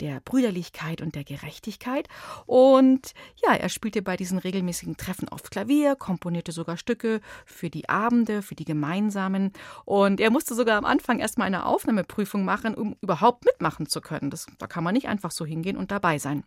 der 0.00 0.20
Brüderlichkeit 0.20 1.00
und 1.00 1.14
der 1.14 1.24
Gerechtigkeit. 1.24 2.08
Und 2.46 3.14
ja, 3.44 3.54
er 3.54 3.68
spielte 3.68 4.02
bei 4.02 4.16
diesen 4.16 4.38
regelmäßigen 4.38 4.96
Treffen 4.96 5.28
oft 5.28 5.50
Klavier, 5.50 5.96
komponierte 5.96 6.52
sogar 6.52 6.76
Stücke 6.76 7.20
für 7.44 7.70
die 7.70 7.88
Abende, 7.88 8.42
für 8.42 8.54
die 8.54 8.64
gemeinsamen. 8.64 9.52
Und 9.84 10.20
er 10.20 10.30
musste 10.30 10.54
sogar 10.54 10.78
am 10.78 10.84
Anfang 10.84 11.18
erstmal 11.18 11.46
eine 11.46 11.66
Aufnahmeprüfung 11.66 12.44
machen, 12.44 12.74
um 12.74 12.96
überhaupt 13.00 13.44
mitmachen 13.44 13.86
zu 13.86 14.00
können. 14.00 14.30
Das, 14.30 14.46
da 14.58 14.66
kann 14.66 14.84
man 14.84 14.94
nicht 14.94 15.08
einfach 15.08 15.30
so 15.30 15.44
hingehen 15.44 15.76
und 15.76 15.90
dabei 15.90 16.18
sein. 16.18 16.44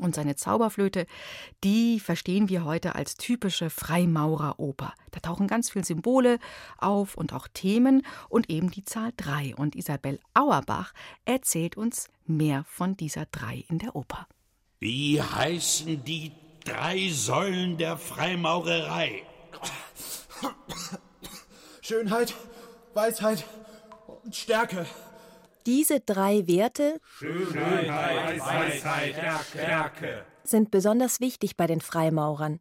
Und 0.00 0.14
seine 0.14 0.36
Zauberflöte, 0.36 1.06
die 1.62 2.00
verstehen 2.00 2.48
wir 2.48 2.64
heute 2.64 2.94
als 2.94 3.16
typische 3.16 3.70
Freimaureroper. 3.70 4.94
Da 5.12 5.20
tauchen 5.20 5.46
ganz 5.46 5.70
viele 5.70 5.84
Symbole 5.84 6.38
auf 6.78 7.16
und 7.16 7.32
auch 7.32 7.46
Themen 7.48 8.04
und 8.28 8.50
eben 8.50 8.70
die 8.70 8.84
Zahl 8.84 9.12
3. 9.16 9.54
Und 9.56 9.76
Isabel 9.76 10.18
Auerbach 10.34 10.92
erzählt 11.24 11.76
uns 11.76 12.08
mehr 12.26 12.64
von 12.64 12.96
dieser 12.96 13.26
3 13.26 13.64
in 13.68 13.78
der 13.78 13.94
Oper. 13.94 14.26
Wie 14.80 15.22
heißen 15.22 16.02
die 16.04 16.32
drei 16.64 17.08
Säulen 17.10 17.78
der 17.78 17.96
Freimaurerei? 17.96 19.22
Schönheit, 21.80 22.34
Weisheit 22.94 23.44
und 24.24 24.34
Stärke. 24.34 24.86
Diese 25.66 26.00
drei 26.00 26.46
Werte 26.46 27.00
sind 30.44 30.70
besonders 30.70 31.20
wichtig 31.20 31.56
bei 31.56 31.66
den 31.66 31.80
Freimaurern. 31.80 32.60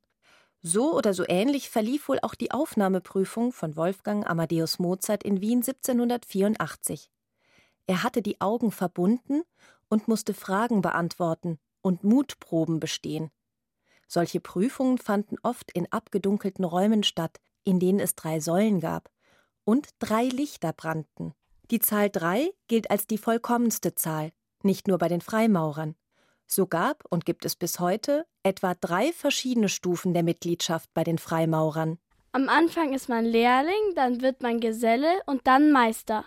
So 0.61 0.95
oder 0.95 1.13
so 1.13 1.25
ähnlich 1.27 1.69
verlief 1.69 2.07
wohl 2.07 2.19
auch 2.21 2.35
die 2.35 2.51
Aufnahmeprüfung 2.51 3.51
von 3.51 3.75
Wolfgang 3.75 4.25
Amadeus 4.25 4.79
Mozart 4.79 5.23
in 5.23 5.41
Wien 5.41 5.57
1784. 5.57 7.11
Er 7.85 8.03
hatte 8.03 8.21
die 8.21 8.39
Augen 8.39 8.71
verbunden 8.71 9.43
und 9.89 10.07
musste 10.07 10.33
Fragen 10.33 10.81
beantworten 10.81 11.59
und 11.81 12.05
Mutproben 12.05 12.79
bestehen. 12.79 13.29
Solche 14.07 14.39
Prüfungen 14.39 14.97
fanden 14.97 15.35
oft 15.43 15.71
in 15.73 15.91
abgedunkelten 15.91 16.63
Räumen 16.63 17.03
statt, 17.03 17.41
in 17.65 17.79
denen 17.79 17.99
es 17.99 18.15
drei 18.15 18.39
Säulen 18.39 18.79
gab 18.79 19.09
und 19.65 19.89
drei 19.99 20.23
Lichter 20.23 20.71
brannten. 20.71 21.33
Die 21.73 21.79
Zahl 21.79 22.11
3 22.11 22.53
gilt 22.67 22.91
als 22.91 23.07
die 23.07 23.17
vollkommenste 23.17 23.95
Zahl, 23.95 24.31
nicht 24.61 24.87
nur 24.87 24.99
bei 24.99 25.07
den 25.07 25.21
Freimaurern. 25.21 25.95
So 26.45 26.67
gab 26.67 27.03
und 27.09 27.25
gibt 27.25 27.45
es 27.45 27.55
bis 27.55 27.79
heute 27.79 28.27
etwa 28.43 28.75
drei 28.75 29.11
verschiedene 29.11 29.69
Stufen 29.69 30.13
der 30.13 30.21
Mitgliedschaft 30.21 30.93
bei 30.93 31.03
den 31.03 31.17
Freimaurern. 31.17 31.97
Am 32.31 32.47
Anfang 32.47 32.93
ist 32.93 33.09
man 33.09 33.25
Lehrling, 33.25 33.95
dann 33.95 34.21
wird 34.21 34.43
man 34.43 34.59
Geselle 34.59 35.23
und 35.25 35.47
dann 35.47 35.71
Meister. 35.71 36.25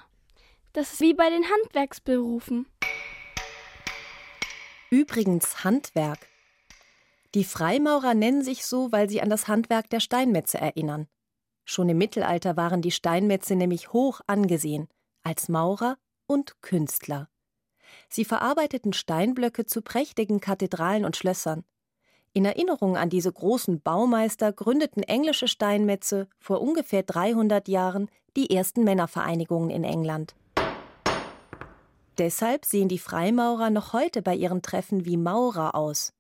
Das 0.73 0.95
ist 0.95 1.01
wie 1.01 1.15
bei 1.15 1.31
den 1.31 1.45
Handwerksberufen. 1.45 2.67
Übrigens 4.91 5.63
Handwerk. 5.63 6.27
Die 7.37 7.45
Freimaurer 7.45 8.15
nennen 8.15 8.43
sich 8.43 8.67
so, 8.67 8.91
weil 8.91 9.09
sie 9.09 9.23
an 9.23 9.31
das 9.31 9.47
Handwerk 9.47 9.91
der 9.91 10.01
Steinmetze 10.01 10.59
erinnern. 10.59 11.07
Schon 11.65 11.89
im 11.89 11.99
Mittelalter 11.99 12.57
waren 12.57 12.83
die 12.83 12.91
Steinmetze 12.91 13.55
nämlich 13.55 13.93
hoch 13.93 14.21
angesehen, 14.27 14.89
als 15.27 15.49
Maurer 15.49 15.99
und 16.29 16.63
Künstler. 16.63 17.29
Sie 18.09 18.25
verarbeiteten 18.25 18.93
Steinblöcke 18.93 19.67
zu 19.67 19.83
prächtigen 19.83 20.39
Kathedralen 20.39 21.05
und 21.05 21.17
Schlössern. 21.17 21.65
In 22.33 22.45
Erinnerung 22.45 22.97
an 22.97 23.11
diese 23.11 23.33
großen 23.33 23.81
Baumeister 23.81 24.53
gründeten 24.53 25.03
englische 25.03 25.49
Steinmetze 25.49 26.29
vor 26.39 26.61
ungefähr 26.61 27.03
300 27.03 27.67
Jahren 27.67 28.09
die 28.37 28.55
ersten 28.55 28.85
Männervereinigungen 28.85 29.71
in 29.71 29.83
England. 29.83 30.37
Deshalb 32.19 32.65
sehen 32.65 32.89
die 32.89 33.01
Freimaurer 33.01 33.71
noch 33.71 33.93
heute 33.93 34.23
bei 34.23 34.37
ihren 34.37 34.63
Treffen 34.63 35.07
wie 35.07 35.17
Maurer 35.17 35.75
aus. 35.75 36.13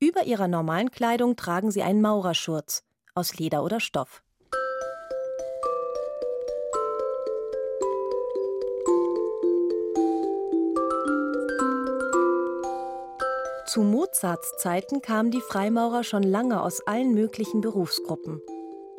Über 0.00 0.24
ihrer 0.24 0.48
normalen 0.48 0.90
Kleidung 0.90 1.36
tragen 1.36 1.70
sie 1.70 1.84
einen 1.84 2.02
Maurerschurz 2.02 2.82
aus 3.14 3.38
Leder 3.38 3.62
oder 3.62 3.78
Stoff. 3.78 4.24
Zu 13.70 13.82
Mozarts 13.82 14.56
Zeiten 14.56 15.00
kamen 15.00 15.30
die 15.30 15.40
Freimaurer 15.40 16.02
schon 16.02 16.24
lange 16.24 16.60
aus 16.60 16.84
allen 16.88 17.14
möglichen 17.14 17.60
Berufsgruppen. 17.60 18.42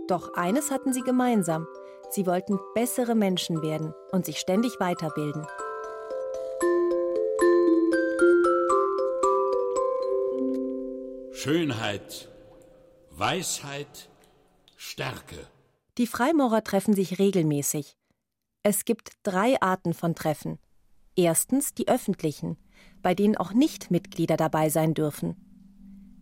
Doch 0.07 0.33
eines 0.35 0.71
hatten 0.71 0.93
sie 0.93 1.01
gemeinsam. 1.01 1.67
Sie 2.09 2.25
wollten 2.25 2.57
bessere 2.73 3.13
Menschen 3.13 3.61
werden 3.61 3.93
und 4.13 4.25
sich 4.25 4.39
ständig 4.39 4.79
weiterbilden. 4.79 5.45
Schönheit, 11.33 12.29
Weisheit, 13.09 14.07
Stärke. 14.77 15.35
Die 15.97 16.07
Freimaurer 16.07 16.63
treffen 16.63 16.93
sich 16.93 17.19
regelmäßig. 17.19 17.97
Es 18.63 18.85
gibt 18.85 19.17
drei 19.23 19.61
Arten 19.61 19.93
von 19.93 20.15
Treffen. 20.15 20.59
Erstens 21.17 21.73
die 21.73 21.89
öffentlichen, 21.89 22.55
bei 23.01 23.15
denen 23.15 23.37
auch 23.37 23.53
Nichtmitglieder 23.53 24.37
dabei 24.37 24.69
sein 24.69 24.93
dürfen. 24.93 25.35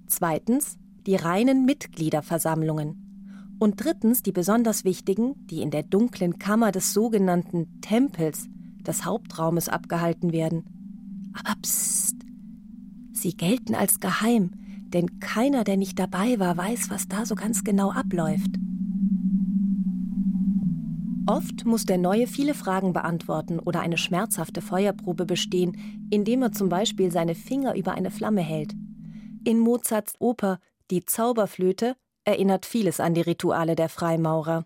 Zweitens 0.08 0.78
die 1.06 1.16
reinen 1.16 1.66
Mitgliederversammlungen. 1.66 3.58
Und 3.60 3.84
drittens 3.84 4.24
die 4.24 4.32
besonders 4.32 4.86
wichtigen, 4.86 5.36
die 5.48 5.62
in 5.62 5.72
der 5.72 5.84
dunklen 5.84 6.40
Kammer 6.40 6.72
des 6.72 6.94
sogenannten 6.94 7.82
Tempels, 7.82 8.48
des 8.82 9.06
Hauptraumes, 9.06 9.68
abgehalten 9.70 10.32
werden. 10.32 11.32
Aber 11.34 11.56
psst, 11.62 12.16
sie 13.12 13.36
gelten 13.36 13.76
als 13.76 14.00
geheim, 14.00 14.52
denn 14.94 15.20
keiner, 15.20 15.64
der 15.64 15.78
nicht 15.78 16.00
dabei 16.00 16.40
war, 16.40 16.56
weiß, 16.58 16.90
was 16.90 17.08
da 17.08 17.26
so 17.26 17.36
ganz 17.36 17.64
genau 17.64 17.92
abläuft. 17.92 18.52
Oft 21.30 21.64
muss 21.64 21.86
der 21.86 22.00
Neue 22.00 22.26
viele 22.26 22.56
Fragen 22.56 22.92
beantworten 22.92 23.60
oder 23.60 23.82
eine 23.82 24.00
schmerzhafte 24.00 24.62
Feuerprobe 24.62 25.28
bestehen, 25.28 26.08
indem 26.10 26.42
er 26.42 26.54
zum 26.54 26.70
Beispiel 26.70 27.12
seine 27.12 27.36
Finger 27.36 27.76
über 27.76 27.92
eine 27.92 28.10
Flamme 28.10 28.42
hält. 28.42 28.74
In 29.44 29.60
Mozarts 29.60 30.16
Oper 30.18 30.60
Die 30.90 31.06
Zauberflöte 31.06 31.96
erinnert 32.24 32.66
vieles 32.66 33.00
an 33.00 33.14
die 33.14 33.22
Rituale 33.22 33.76
der 33.76 33.90
Freimaurer. 33.90 34.66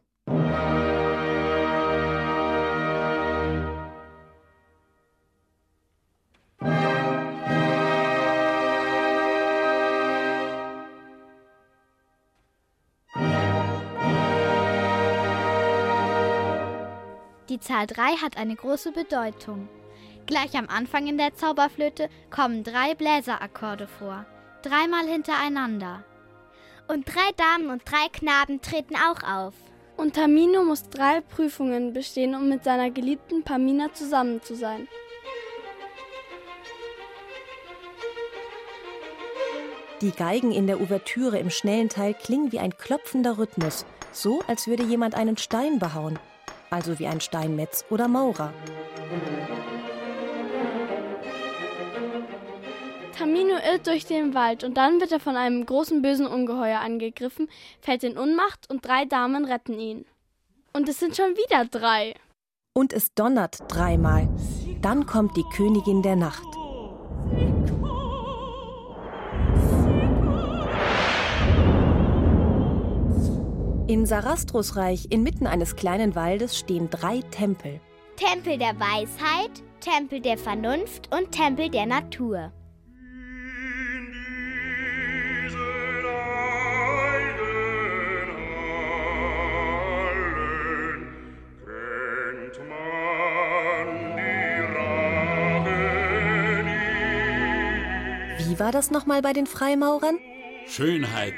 Die 17.54 17.60
Zahl 17.60 17.86
3 17.86 18.16
hat 18.16 18.36
eine 18.36 18.56
große 18.56 18.92
Bedeutung. 18.94 19.70
Gleich 20.26 20.58
am 20.58 20.70
Anfang 20.70 21.06
in 21.06 21.20
der 21.20 21.36
Zauberflöte 21.36 22.10
kommen 22.32 22.63
drei 22.63 22.96
Bläserakkorde 22.96 23.86
vor, 23.86 24.26
dreimal 24.63 25.06
hintereinander. 25.06 26.04
Und 26.88 27.06
drei 27.06 27.30
Damen 27.38 27.70
und 27.70 27.84
drei 27.86 28.10
Knaben 28.12 28.60
treten 28.62 28.96
auch 28.96 29.22
auf. 29.22 29.54
Und 29.98 30.16
Tamino 30.16 30.63
muss 30.63 30.89
drei 30.89 31.22
Prüfungen 31.22 31.94
bestehen, 31.94 32.34
um 32.34 32.50
mit 32.50 32.63
seiner 32.63 32.89
geliebten 32.89 33.44
Pamina 33.44 33.94
zusammen 33.94 34.42
zu 34.42 34.56
sein. 34.56 34.88
Die 40.02 40.12
Geigen 40.12 40.52
in 40.52 40.66
der 40.66 40.82
Ouvertüre 40.82 41.38
im 41.38 41.52
schnellen 41.52 41.89
Teil 41.89 42.16
klingen 42.16 42.52
wie 42.52 42.58
ein 42.58 42.76
klopfender 42.76 43.38
Rhythmus, 43.38 43.86
so 44.12 44.42
als 44.48 44.66
würde 44.66 44.82
jemand 44.82 45.13
einen 45.13 45.38
Stein 45.38 45.78
behauen 45.78 46.18
also 46.73 46.97
wie 46.97 47.07
ein 47.07 47.21
Steinmetz 47.21 47.86
oder 47.89 48.07
Maurer. 48.07 48.51
Tamino 53.15 53.53
irrt 53.53 53.86
durch 53.86 54.05
den 54.05 54.33
Wald 54.33 54.63
und 54.63 54.75
dann 54.75 54.99
wird 54.99 55.12
er 55.12 55.19
von 55.19 55.38
einem 55.38 55.65
großen 55.65 56.01
bösen 56.01 56.25
Ungeheuer 56.25 56.79
angegriffen, 56.79 57.47
fällt 57.79 58.03
in 58.03 58.17
Unmacht 58.17 58.69
und 58.69 58.86
drei 58.86 59.05
Damen 59.05 59.45
retten 59.45 59.79
ihn. 59.79 60.05
Und 60.73 60.89
es 60.89 60.99
sind 60.99 61.15
schon 61.15 61.36
wieder 61.36 61.65
drei. 61.65 62.15
Und 62.75 62.91
es 62.91 63.13
donnert 63.13 63.59
dreimal. 63.67 64.27
Dann 64.81 65.05
kommt 65.05 65.38
die 65.38 65.45
Königin 65.55 66.01
der 66.01 66.15
Nacht. 66.15 66.47
In 73.86 74.06
Sarastros 74.06 74.78
Reich, 74.78 75.08
inmitten 75.10 75.46
eines 75.46 75.76
kleinen 75.76 76.15
Waldes, 76.15 76.58
stehen 76.58 76.89
drei 76.89 77.19
Tempel. 77.32 77.82
Tempel 78.15 78.58
der 78.58 78.80
Weisheit, 78.80 79.62
Tempel 79.82 80.22
der 80.22 80.38
Vernunft 80.38 81.13
und 81.13 81.34
Tempel 81.34 81.69
der 81.69 81.86
Natur. 81.86 82.54
Wie 98.38 98.60
war 98.60 98.72
das 98.72 98.91
nochmal 98.91 99.22
bei 99.22 99.34
den 99.34 99.46
Freimaurern? 99.46 100.19
Schönheit, 100.67 101.34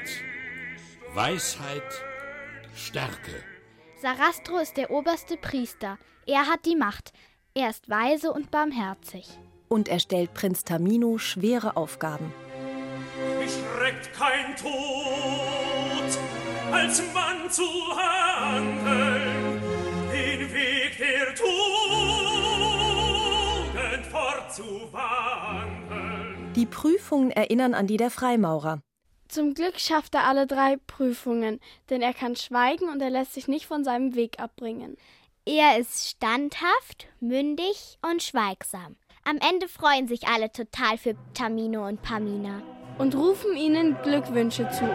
Weisheit, 1.12 2.05
Stärke. 2.76 3.42
Sarastro 4.00 4.58
ist 4.58 4.76
der 4.76 4.90
oberste 4.90 5.36
Priester. 5.36 5.98
Er 6.26 6.46
hat 6.46 6.66
die 6.66 6.76
Macht. 6.76 7.12
Er 7.54 7.70
ist 7.70 7.88
weise 7.88 8.32
und 8.32 8.50
barmherzig. 8.50 9.26
Und 9.68 9.88
er 9.88 9.98
stellt 9.98 10.34
Prinz 10.34 10.62
Tamino 10.62 11.18
schwere 11.18 11.76
Aufgaben. 11.76 12.32
Mich 13.38 13.52
schreckt 13.52 14.12
kein 14.12 14.54
Tod, 14.56 16.18
als 16.70 17.02
Mann 17.14 17.50
zu 17.50 17.64
handeln, 17.96 19.62
den 20.12 20.52
Weg 20.52 20.98
der 20.98 21.34
Tugend 21.34 22.06
fortzuwandeln. 24.06 26.52
Die 26.54 26.66
Prüfungen 26.66 27.30
erinnern 27.30 27.74
an 27.74 27.86
die 27.86 27.96
der 27.96 28.10
Freimaurer. 28.10 28.80
Zum 29.28 29.54
Glück 29.54 29.80
schafft 29.80 30.14
er 30.14 30.24
alle 30.24 30.46
drei 30.46 30.76
Prüfungen, 30.86 31.60
denn 31.90 32.00
er 32.00 32.14
kann 32.14 32.36
schweigen 32.36 32.88
und 32.88 33.00
er 33.00 33.10
lässt 33.10 33.34
sich 33.34 33.48
nicht 33.48 33.66
von 33.66 33.84
seinem 33.84 34.14
Weg 34.14 34.38
abbringen. 34.40 34.96
Er 35.44 35.78
ist 35.78 36.08
standhaft, 36.08 37.06
mündig 37.20 37.98
und 38.02 38.22
schweigsam. 38.22 38.96
Am 39.24 39.38
Ende 39.38 39.68
freuen 39.68 40.06
sich 40.06 40.28
alle 40.28 40.52
total 40.52 40.98
für 40.98 41.16
Tamino 41.34 41.86
und 41.86 42.02
Pamina. 42.02 42.62
Und 42.98 43.14
rufen 43.14 43.56
ihnen 43.56 43.96
Glückwünsche 44.02 44.68
zu. 44.70 44.88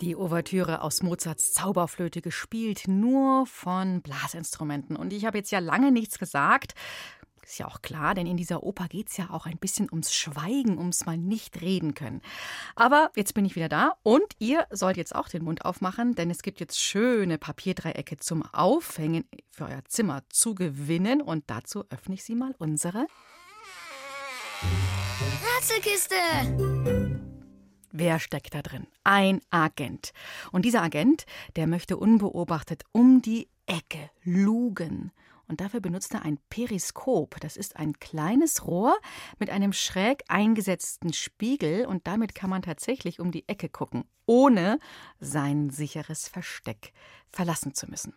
Die 0.00 0.14
Ouvertüre 0.14 0.82
aus 0.82 1.02
Mozarts 1.02 1.52
Zauberflöte 1.52 2.22
gespielt, 2.22 2.84
nur 2.86 3.46
von 3.46 4.00
Blasinstrumenten. 4.00 4.94
Und 4.94 5.12
ich 5.12 5.24
habe 5.24 5.38
jetzt 5.38 5.50
ja 5.50 5.58
lange 5.58 5.90
nichts 5.90 6.20
gesagt. 6.20 6.74
Ist 7.42 7.58
ja 7.58 7.66
auch 7.66 7.82
klar, 7.82 8.14
denn 8.14 8.26
in 8.26 8.36
dieser 8.36 8.62
Oper 8.62 8.86
geht 8.86 9.08
es 9.08 9.16
ja 9.16 9.30
auch 9.30 9.46
ein 9.46 9.56
bisschen 9.56 9.88
ums 9.90 10.14
Schweigen, 10.14 10.78
ums 10.78 11.06
mal 11.06 11.16
nicht 11.16 11.62
reden 11.62 11.94
können. 11.94 12.20
Aber 12.76 13.10
jetzt 13.16 13.34
bin 13.34 13.44
ich 13.44 13.56
wieder 13.56 13.68
da 13.68 13.94
und 14.04 14.22
ihr 14.38 14.66
sollt 14.70 14.98
jetzt 14.98 15.14
auch 15.14 15.28
den 15.28 15.42
Mund 15.42 15.64
aufmachen, 15.64 16.14
denn 16.14 16.30
es 16.30 16.42
gibt 16.42 16.60
jetzt 16.60 16.78
schöne 16.78 17.38
Papierdreiecke 17.38 18.18
zum 18.18 18.44
Aufhängen 18.52 19.24
für 19.50 19.64
euer 19.64 19.84
Zimmer 19.88 20.22
zu 20.28 20.54
gewinnen. 20.54 21.22
Und 21.22 21.44
dazu 21.48 21.84
öffne 21.90 22.14
ich 22.14 22.22
sie 22.22 22.36
mal 22.36 22.54
unsere 22.58 23.06
Rätselkiste! 25.56 26.14
Wer 28.00 28.20
steckt 28.20 28.54
da 28.54 28.62
drin? 28.62 28.86
Ein 29.02 29.40
Agent. 29.50 30.12
Und 30.52 30.64
dieser 30.64 30.82
Agent, 30.82 31.26
der 31.56 31.66
möchte 31.66 31.96
unbeobachtet 31.96 32.84
um 32.92 33.22
die 33.22 33.48
Ecke 33.66 34.08
lugen. 34.22 35.10
Und 35.48 35.62
dafür 35.62 35.80
benutzt 35.80 36.12
er 36.14 36.22
ein 36.22 36.38
Periskop. 36.50 37.40
Das 37.40 37.56
ist 37.56 37.76
ein 37.76 37.98
kleines 37.98 38.66
Rohr 38.66 38.96
mit 39.38 39.50
einem 39.50 39.72
schräg 39.72 40.22
eingesetzten 40.28 41.12
Spiegel 41.14 41.86
und 41.86 42.06
damit 42.06 42.34
kann 42.34 42.50
man 42.50 42.62
tatsächlich 42.62 43.18
um 43.18 43.30
die 43.30 43.48
Ecke 43.48 43.70
gucken, 43.70 44.04
ohne 44.26 44.78
sein 45.20 45.70
sicheres 45.70 46.28
Versteck 46.28 46.92
verlassen 47.30 47.74
zu 47.74 47.88
müssen. 47.88 48.14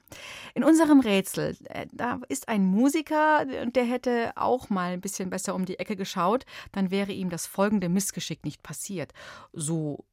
In 0.53 0.63
unserem 0.63 0.99
Rätsel, 0.99 1.57
äh, 1.65 1.87
da 1.91 2.19
ist 2.27 2.49
ein 2.49 2.65
Musiker 2.65 3.45
und 3.61 3.75
der 3.75 3.85
hätte 3.85 4.33
auch 4.35 4.69
mal 4.69 4.93
ein 4.93 5.01
bisschen 5.01 5.29
besser 5.29 5.55
um 5.55 5.65
die 5.65 5.79
Ecke 5.79 5.95
geschaut, 5.95 6.45
dann 6.71 6.91
wäre 6.91 7.11
ihm 7.11 7.29
das 7.29 7.45
folgende 7.45 7.89
Missgeschick 7.89 8.43
nicht 8.43 8.63
passiert. 8.63 9.13
So 9.53 10.05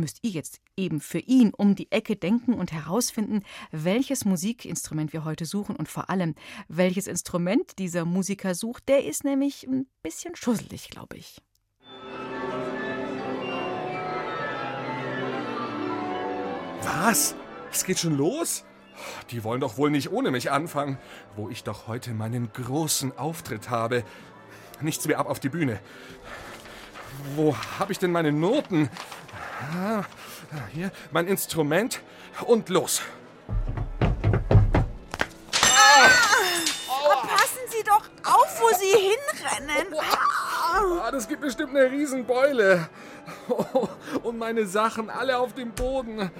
müsst 0.00 0.18
ihr 0.22 0.30
jetzt 0.30 0.60
eben 0.76 1.00
für 1.00 1.18
ihn 1.18 1.52
um 1.54 1.74
die 1.74 1.90
Ecke 1.92 2.16
denken 2.16 2.54
und 2.54 2.72
herausfinden, 2.72 3.42
welches 3.70 4.24
Musikinstrument 4.24 5.12
wir 5.12 5.24
heute 5.24 5.44
suchen 5.44 5.76
und 5.76 5.88
vor 5.88 6.10
allem, 6.10 6.34
welches 6.68 7.06
Instrument 7.06 7.78
dieser 7.78 8.04
Musiker 8.04 8.54
sucht. 8.54 8.88
Der 8.88 9.04
ist 9.04 9.24
nämlich 9.24 9.66
ein 9.66 9.86
bisschen 10.02 10.34
schusselig, 10.34 10.90
glaube 10.90 11.16
ich. 11.16 11.40
Was? 16.82 17.34
Es 17.70 17.84
geht 17.84 17.98
schon 17.98 18.16
los? 18.16 18.64
Die 19.30 19.44
wollen 19.44 19.60
doch 19.60 19.78
wohl 19.78 19.90
nicht 19.90 20.10
ohne 20.10 20.30
mich 20.30 20.50
anfangen, 20.50 20.98
wo 21.36 21.48
ich 21.48 21.64
doch 21.64 21.86
heute 21.86 22.12
meinen 22.12 22.52
großen 22.52 23.16
Auftritt 23.16 23.70
habe. 23.70 24.04
Nichts 24.80 25.06
mehr 25.06 25.18
ab 25.18 25.28
auf 25.28 25.40
die 25.40 25.48
Bühne. 25.48 25.80
Wo 27.36 27.56
habe 27.78 27.92
ich 27.92 27.98
denn 27.98 28.12
meine 28.12 28.32
Noten? 28.32 28.88
Ah, 29.60 30.04
hier, 30.72 30.90
mein 31.10 31.26
Instrument 31.26 32.00
und 32.46 32.68
los. 32.68 33.02
Passen 37.22 37.60
Sie 37.68 37.82
doch 37.84 38.02
auf, 38.24 38.60
wo 38.60 38.68
Sie 38.78 38.92
hinrennen. 38.92 39.94
Ah, 41.02 41.10
das 41.10 41.28
gibt 41.28 41.42
bestimmt 41.42 41.76
eine 41.76 41.90
Riesenbeule. 41.90 42.88
Oh, 43.48 43.88
und 44.22 44.38
meine 44.38 44.66
Sachen 44.66 45.10
alle 45.10 45.38
auf 45.38 45.54
dem 45.54 45.72
Boden. 45.72 46.30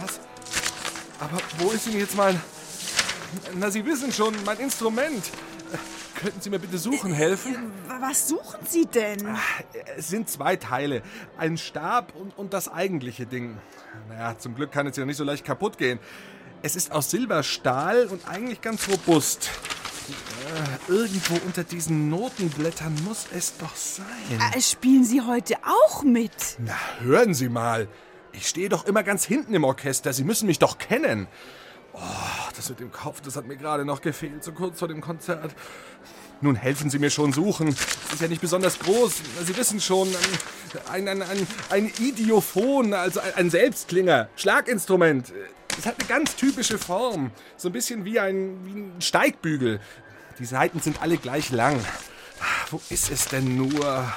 Was? 0.00 0.20
Aber 1.20 1.38
wo 1.58 1.70
ist 1.70 1.86
denn 1.86 1.98
jetzt 1.98 2.16
mein... 2.16 2.40
Na, 3.54 3.70
Sie 3.70 3.84
wissen 3.84 4.12
schon, 4.12 4.34
mein 4.44 4.58
Instrument. 4.58 5.24
Könnten 6.22 6.40
Sie 6.40 6.50
mir 6.50 6.60
bitte 6.60 6.78
suchen 6.78 7.12
helfen? 7.12 7.56
Was 8.00 8.28
suchen 8.28 8.60
Sie 8.68 8.86
denn? 8.86 9.36
Es 9.96 10.08
sind 10.08 10.28
zwei 10.30 10.54
Teile. 10.54 11.02
Ein 11.36 11.58
Stab 11.58 12.14
und, 12.14 12.38
und 12.38 12.52
das 12.52 12.68
eigentliche 12.68 13.26
Ding. 13.26 13.58
Naja, 14.08 14.38
zum 14.38 14.54
Glück 14.54 14.70
kann 14.70 14.86
es 14.86 14.96
ja 14.96 15.04
nicht 15.04 15.16
so 15.16 15.24
leicht 15.24 15.44
kaputt 15.44 15.78
gehen. 15.78 15.98
Es 16.62 16.76
ist 16.76 16.92
aus 16.92 17.10
Silberstahl 17.10 18.06
und 18.06 18.28
eigentlich 18.28 18.60
ganz 18.60 18.88
robust. 18.88 19.50
Äh, 20.88 20.92
irgendwo 20.92 21.34
unter 21.44 21.64
diesen 21.64 22.08
Notenblättern 22.08 22.94
muss 23.04 23.26
es 23.34 23.56
doch 23.58 23.74
sein. 23.74 24.06
Äh, 24.54 24.60
spielen 24.60 25.04
Sie 25.04 25.22
heute 25.22 25.56
auch 25.64 26.04
mit? 26.04 26.32
Na, 26.58 26.76
hören 27.00 27.34
Sie 27.34 27.48
mal. 27.48 27.88
Ich 28.32 28.46
stehe 28.46 28.68
doch 28.68 28.86
immer 28.86 29.02
ganz 29.02 29.24
hinten 29.24 29.54
im 29.54 29.64
Orchester. 29.64 30.12
Sie 30.12 30.24
müssen 30.24 30.46
mich 30.46 30.60
doch 30.60 30.78
kennen. 30.78 31.26
Oh, 31.94 31.98
das 32.56 32.68
mit 32.70 32.80
dem 32.80 32.90
Kopf, 32.90 33.20
das 33.20 33.36
hat 33.36 33.46
mir 33.46 33.56
gerade 33.56 33.84
noch 33.84 34.00
gefehlt, 34.00 34.42
so 34.42 34.52
kurz 34.52 34.78
vor 34.78 34.88
dem 34.88 35.00
Konzert. 35.00 35.54
Nun 36.40 36.56
helfen 36.56 36.90
Sie 36.90 36.98
mir 36.98 37.10
schon 37.10 37.32
suchen. 37.32 37.68
Es 37.68 38.14
ist 38.14 38.22
ja 38.22 38.28
nicht 38.28 38.40
besonders 38.40 38.78
groß. 38.78 39.22
Sie 39.44 39.56
wissen 39.56 39.80
schon, 39.80 40.08
ein, 40.90 41.06
ein, 41.06 41.22
ein, 41.22 41.46
ein 41.70 41.86
Idiophon, 42.00 42.94
also 42.94 43.20
ein, 43.36 43.48
Selbstklinger, 43.48 44.28
Schlaginstrument. 44.34 45.32
Es 45.78 45.86
hat 45.86 46.00
eine 46.00 46.08
ganz 46.08 46.34
typische 46.34 46.78
Form. 46.78 47.30
So 47.56 47.68
ein 47.68 47.72
bisschen 47.72 48.04
wie 48.04 48.18
ein, 48.18 48.58
wie 48.64 48.80
ein 48.80 49.00
Steigbügel. 49.00 49.80
Die 50.40 50.44
Seiten 50.44 50.80
sind 50.80 51.00
alle 51.00 51.16
gleich 51.16 51.50
lang. 51.50 51.78
Wo 52.70 52.80
ist 52.90 53.10
es 53.12 53.26
denn 53.26 53.56
nur? 53.56 54.12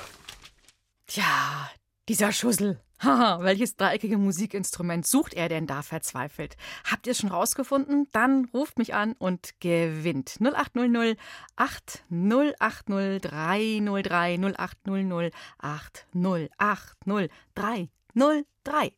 Tja, 1.05 1.69
dieser 2.07 2.31
Schussel. 2.31 2.79
Haha, 2.99 3.43
welches 3.43 3.75
dreieckige 3.75 4.17
Musikinstrument 4.17 5.05
sucht 5.05 5.33
er 5.33 5.49
denn 5.49 5.67
da 5.67 5.81
verzweifelt? 5.81 6.55
Habt 6.89 7.07
ihr 7.07 7.11
es 7.11 7.19
schon 7.19 7.29
rausgefunden? 7.29 8.07
Dann 8.13 8.45
ruft 8.53 8.77
mich 8.77 8.93
an 8.93 9.13
und 9.19 9.59
gewinnt. 9.59 10.37
0800 10.39 11.17
8080 11.57 13.21
303 13.21 14.37
0800 14.37 15.33
8080 15.59 17.31
303. 17.55 18.93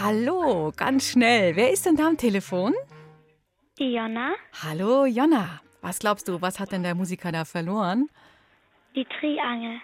Hallo, 0.00 0.72
ganz 0.76 1.10
schnell. 1.10 1.56
Wer 1.56 1.72
ist 1.72 1.84
denn 1.84 1.96
da 1.96 2.08
am 2.08 2.16
Telefon? 2.16 2.74
Die 3.78 3.92
Jonna. 3.92 4.32
Hallo, 4.62 5.04
Jonna. 5.04 5.63
Was 5.84 5.98
glaubst 5.98 6.26
du, 6.28 6.40
was 6.40 6.58
hat 6.60 6.72
denn 6.72 6.82
der 6.82 6.94
Musiker 6.94 7.30
da 7.30 7.44
verloren? 7.44 8.08
Die 8.94 9.04
Triangel. 9.04 9.78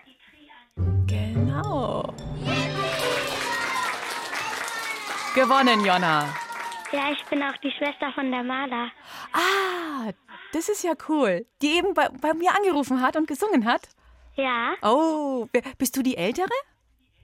Genau. 1.07 2.15
Gewonnen, 5.35 5.85
Jonna. 5.85 6.35
Ja, 6.93 7.13
ich 7.13 7.23
bin 7.27 7.43
auch 7.43 7.57
die 7.59 7.71
Schwester 7.71 8.11
von 8.15 8.31
der 8.31 8.43
Maler. 8.43 8.91
Ah, 9.33 10.11
das 10.55 10.69
ist 10.71 10.83
ja 10.83 10.95
cool. 11.09 11.47
Die 11.61 11.77
eben 11.77 11.93
bei, 11.95 12.09
bei 12.09 12.33
mir 12.35 12.55
angerufen 12.57 13.03
hat 13.03 13.17
und 13.17 13.29
gesungen 13.29 13.67
hat. 13.67 13.83
Ja? 14.37 14.73
Oh, 14.83 15.47
bist 15.77 15.97
du 15.99 16.03
die 16.03 16.17
Ältere? 16.17 16.49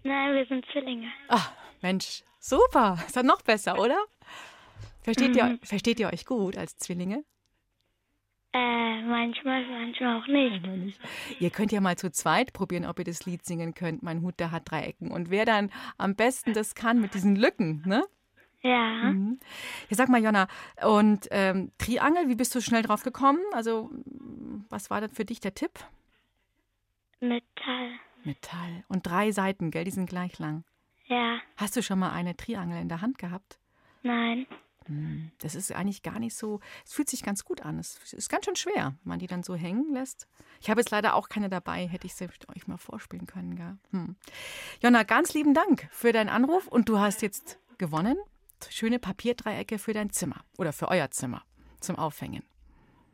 Nein, 0.05 0.35
wir 0.35 0.45
sind 0.47 0.67
Zwillinge. 0.71 1.09
Ach, 1.29 1.51
Mensch, 1.81 2.23
super. 2.39 2.99
Ist 3.07 3.17
doch 3.17 3.23
noch 3.23 3.41
besser, 3.43 3.79
oder? 3.79 3.99
Versteht, 5.03 5.31
Mhm. 5.31 5.37
ihr, 5.37 5.59
versteht 5.63 5.99
ihr 5.99 6.13
euch 6.13 6.27
gut 6.27 6.59
als 6.59 6.77
Zwillinge? 6.77 7.25
Äh, 8.57 9.03
manchmal, 9.03 9.67
manchmal 9.67 10.19
auch 10.19 10.27
nicht. 10.29 10.99
Ihr 11.41 11.51
könnt 11.51 11.73
ja 11.73 11.81
mal 11.83 11.97
zu 11.97 12.11
zweit 12.11 12.55
probieren, 12.55 12.87
ob 12.87 12.99
ihr 12.99 13.05
das 13.05 13.27
Lied 13.27 13.45
singen 13.45 13.75
könnt. 13.75 14.03
Mein 14.03 14.23
Hut, 14.23 14.41
der 14.41 14.51
hat 14.51 14.71
drei 14.71 14.85
Ecken. 14.85 15.11
Und 15.11 15.29
wer 15.29 15.45
dann 15.45 15.71
am 15.99 16.15
besten 16.15 16.55
das 16.55 16.75
kann 16.75 16.99
mit 16.99 17.13
diesen 17.13 17.37
Lücken, 17.37 17.83
ne? 17.85 18.05
Ja. 18.63 19.13
Mhm. 19.13 19.39
Ja, 19.91 19.97
sag 19.97 20.09
mal, 20.09 20.23
Jonna, 20.23 20.49
und 20.83 21.29
ähm, 21.33 21.71
Triangel, 21.77 22.29
wie 22.29 22.35
bist 22.35 22.55
du 22.55 22.63
schnell 22.63 22.81
drauf 22.81 23.03
gekommen? 23.03 23.41
Also, 23.53 23.91
was 24.71 24.89
war 24.89 25.03
denn 25.03 25.11
für 25.11 25.27
dich 25.27 25.41
der 25.41 25.55
Tipp? 25.55 25.73
Metall. 27.21 27.91
Metall. 28.25 28.85
Und 28.89 29.07
drei 29.07 29.33
Seiten, 29.33 29.71
gell? 29.71 29.85
Die 29.85 29.91
sind 29.91 30.09
gleich 30.09 30.39
lang. 30.39 30.65
Ja. 31.09 31.41
Hast 31.59 31.77
du 31.77 31.83
schon 31.83 31.99
mal 31.99 32.13
eine 32.13 32.39
Triangel 32.39 32.81
in 32.81 32.89
der 32.89 33.03
Hand 33.03 33.19
gehabt? 33.19 33.59
Nein. 34.03 34.47
Hm, 34.87 35.31
Das 35.39 35.55
ist 35.55 35.73
eigentlich 35.73 36.03
gar 36.03 36.19
nicht 36.19 36.35
so, 36.37 36.61
es 36.85 36.93
fühlt 36.93 37.09
sich 37.11 37.23
ganz 37.23 37.45
gut 37.45 37.63
an. 37.63 37.79
Es 37.79 38.13
ist 38.13 38.29
ganz 38.29 38.45
schön 38.45 38.57
schwer, 38.57 38.95
wenn 39.03 39.09
man 39.11 39.19
die 39.19 39.27
dann 39.27 39.43
so 39.43 39.55
hängen 39.55 39.93
lässt. 39.93 40.27
Ich 40.61 40.71
habe 40.71 40.81
jetzt 40.81 40.91
leider 40.91 41.15
auch 41.15 41.29
keine 41.29 41.49
dabei, 41.49 41.87
hätte 41.89 42.07
ich 42.07 42.15
sie 42.15 42.29
euch 42.55 42.67
mal 42.67 42.77
vorspielen 42.79 43.27
können. 43.27 43.57
Gell? 43.57 43.77
Hm. 43.91 44.17
Jonna, 44.83 45.03
ganz 45.03 45.35
lieben 45.35 45.55
Dank 45.55 45.89
für 45.91 46.13
deinen 46.13 46.29
Anruf 46.31 46.67
und 46.69 46.89
du 46.89 46.99
hast 46.99 47.23
jetzt 47.23 47.59
gewonnen. 47.79 48.17
Schöne 48.71 48.99
Papierdreiecke 48.99 49.79
für 49.79 49.93
dein 49.93 50.11
Zimmer 50.11 50.43
oder 50.57 50.73
für 50.73 50.89
euer 50.89 51.11
Zimmer 51.11 51.43
zum 51.81 51.97
Aufhängen. 51.97 52.43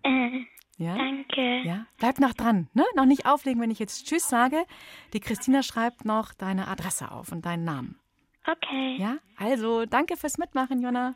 Äh, 0.05 0.45
Ja? 0.77 0.97
danke. 0.97 1.63
Ja, 1.65 1.87
bleib 1.99 2.19
noch 2.21 2.33
dran, 2.35 2.69
ne? 2.75 2.85
Noch 2.95 3.05
nicht 3.07 3.27
auflegen, 3.27 3.61
wenn 3.61 3.71
ich 3.71 3.79
jetzt 3.79 4.07
Tschüss 4.07 4.29
sage. 4.29 4.65
Die 5.13 5.21
Christina 5.21 5.63
schreibt 5.63 6.05
noch 6.05 6.33
deine 6.35 6.69
Adresse 6.69 7.11
auf 7.11 7.33
und 7.33 7.45
deinen 7.45 7.65
Namen. 7.65 7.99
Okay. 8.47 8.97
Ja, 8.99 9.19
also 9.37 9.85
danke 9.87 10.17
fürs 10.17 10.39
Mitmachen, 10.39 10.81
Jonna. 10.83 11.15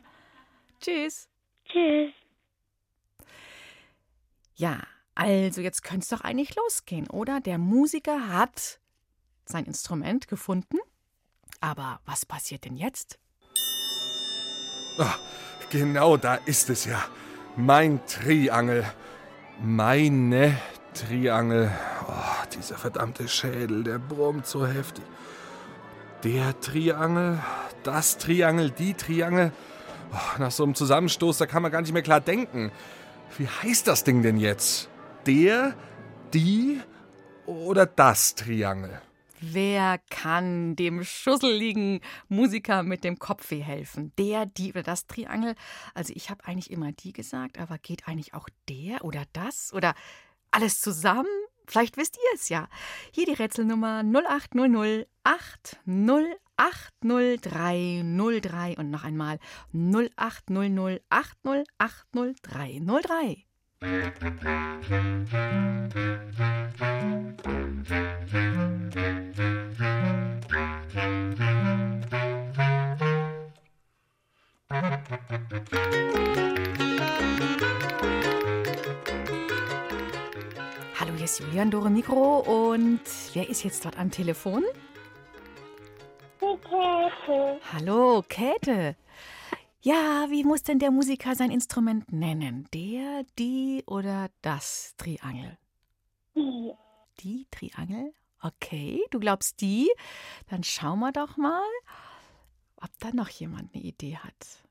Tschüss. 0.79 1.27
Tschüss. 1.65 2.13
Ja, 4.55 4.79
also 5.15 5.61
jetzt 5.61 5.83
könnte 5.83 6.03
es 6.03 6.09
doch 6.09 6.21
eigentlich 6.21 6.55
losgehen, 6.55 7.09
oder? 7.09 7.39
Der 7.39 7.57
Musiker 7.57 8.29
hat 8.29 8.79
sein 9.45 9.65
Instrument 9.65 10.27
gefunden. 10.27 10.77
Aber 11.59 11.99
was 12.05 12.25
passiert 12.25 12.65
denn 12.65 12.75
jetzt? 12.75 13.19
Ah, 14.99 15.15
genau 15.69 16.17
da 16.17 16.35
ist 16.35 16.69
es 16.69 16.85
ja. 16.85 17.03
Mein 17.55 18.05
Triangel. 18.05 18.85
Meine 19.59 20.57
Triangel. 20.93 21.71
Oh, 22.07 22.45
dieser 22.53 22.77
verdammte 22.77 23.27
Schädel, 23.27 23.83
der 23.83 23.99
brummt 23.99 24.45
so 24.45 24.65
heftig. 24.65 25.03
Der 26.23 26.59
Triangel, 26.59 27.39
das 27.83 28.17
Triangel, 28.17 28.71
die 28.71 28.93
Triangel. 28.93 29.51
Oh, 30.11 30.39
nach 30.39 30.51
so 30.51 30.63
einem 30.63 30.75
Zusammenstoß, 30.75 31.37
da 31.37 31.45
kann 31.45 31.61
man 31.61 31.71
gar 31.71 31.81
nicht 31.81 31.93
mehr 31.93 32.01
klar 32.01 32.21
denken. 32.21 32.71
Wie 33.37 33.47
heißt 33.47 33.87
das 33.87 34.03
Ding 34.03 34.21
denn 34.21 34.37
jetzt? 34.37 34.89
Der, 35.25 35.75
die 36.33 36.79
oder 37.45 37.85
das 37.85 38.35
Triangel? 38.35 39.01
Wer 39.39 39.99
kann 40.09 40.75
dem 40.75 41.03
schusseligen 41.03 42.01
Musiker 42.27 42.81
mit 42.81 43.03
dem 43.03 43.19
Kopfweh 43.19 43.61
helfen? 43.61 44.11
Der, 44.17 44.47
die 44.47 44.71
oder 44.71 44.81
das 44.83 45.05
Triangel? 45.05 45.53
Also 45.93 46.11
ich 46.15 46.29
habe 46.31 46.45
eigentlich 46.45 46.71
immer 46.71 46.91
die 46.91 47.13
gesagt, 47.13 47.59
aber 47.59 47.77
geht 47.77 48.07
eigentlich 48.07 48.33
auch 48.33 48.49
der 48.67 49.05
oder 49.05 49.23
das 49.33 49.73
oder 49.73 49.93
alles 50.49 50.81
zusammen? 50.81 51.27
Vielleicht 51.67 51.97
wisst 51.97 52.17
ihr 52.17 52.35
es 52.35 52.49
ja. 52.49 52.67
Hier 53.11 53.25
die 53.25 53.33
Rätselnummer 53.33 54.01
0800 56.57 56.67
8080303 57.03 58.79
und 58.79 58.89
noch 58.89 59.03
einmal 59.03 59.37
0800 59.73 61.03
8080303. 61.09 63.43
Hallo, 80.99 81.13
hier 81.15 81.25
ist 81.25 81.39
Julian 81.39 81.69
Dore 81.69 81.91
Mikro 81.91 82.39
und 82.39 83.01
wer 83.33 83.47
ist 83.47 83.63
jetzt 83.63 83.85
dort 83.85 83.99
am 83.99 84.09
Telefon? 84.09 84.63
Die 86.47 86.57
Käthe. 86.61 87.59
Hallo, 87.73 88.23
Käthe. 88.25 88.95
Ja, 89.81 90.27
wie 90.29 90.45
muss 90.45 90.63
denn 90.63 90.79
der 90.79 90.91
Musiker 90.91 91.35
sein 91.35 91.51
Instrument 91.51 92.13
nennen? 92.13 92.69
Der, 92.73 93.25
die 93.37 93.83
oder 93.85 94.29
das 94.41 94.93
Triangel? 94.97 95.57
Die. 96.35 96.71
Die 97.19 97.47
Triangel? 97.51 98.13
Okay, 98.41 99.03
du 99.11 99.19
glaubst 99.19 99.59
die? 99.59 99.91
Dann 100.49 100.63
schauen 100.63 100.99
wir 100.99 101.11
doch 101.11 101.35
mal, 101.35 101.67
ob 102.77 102.91
da 102.99 103.11
noch 103.11 103.29
jemand 103.29 103.73
eine 103.73 103.83
Idee 103.83 104.15
hat. 104.15 104.63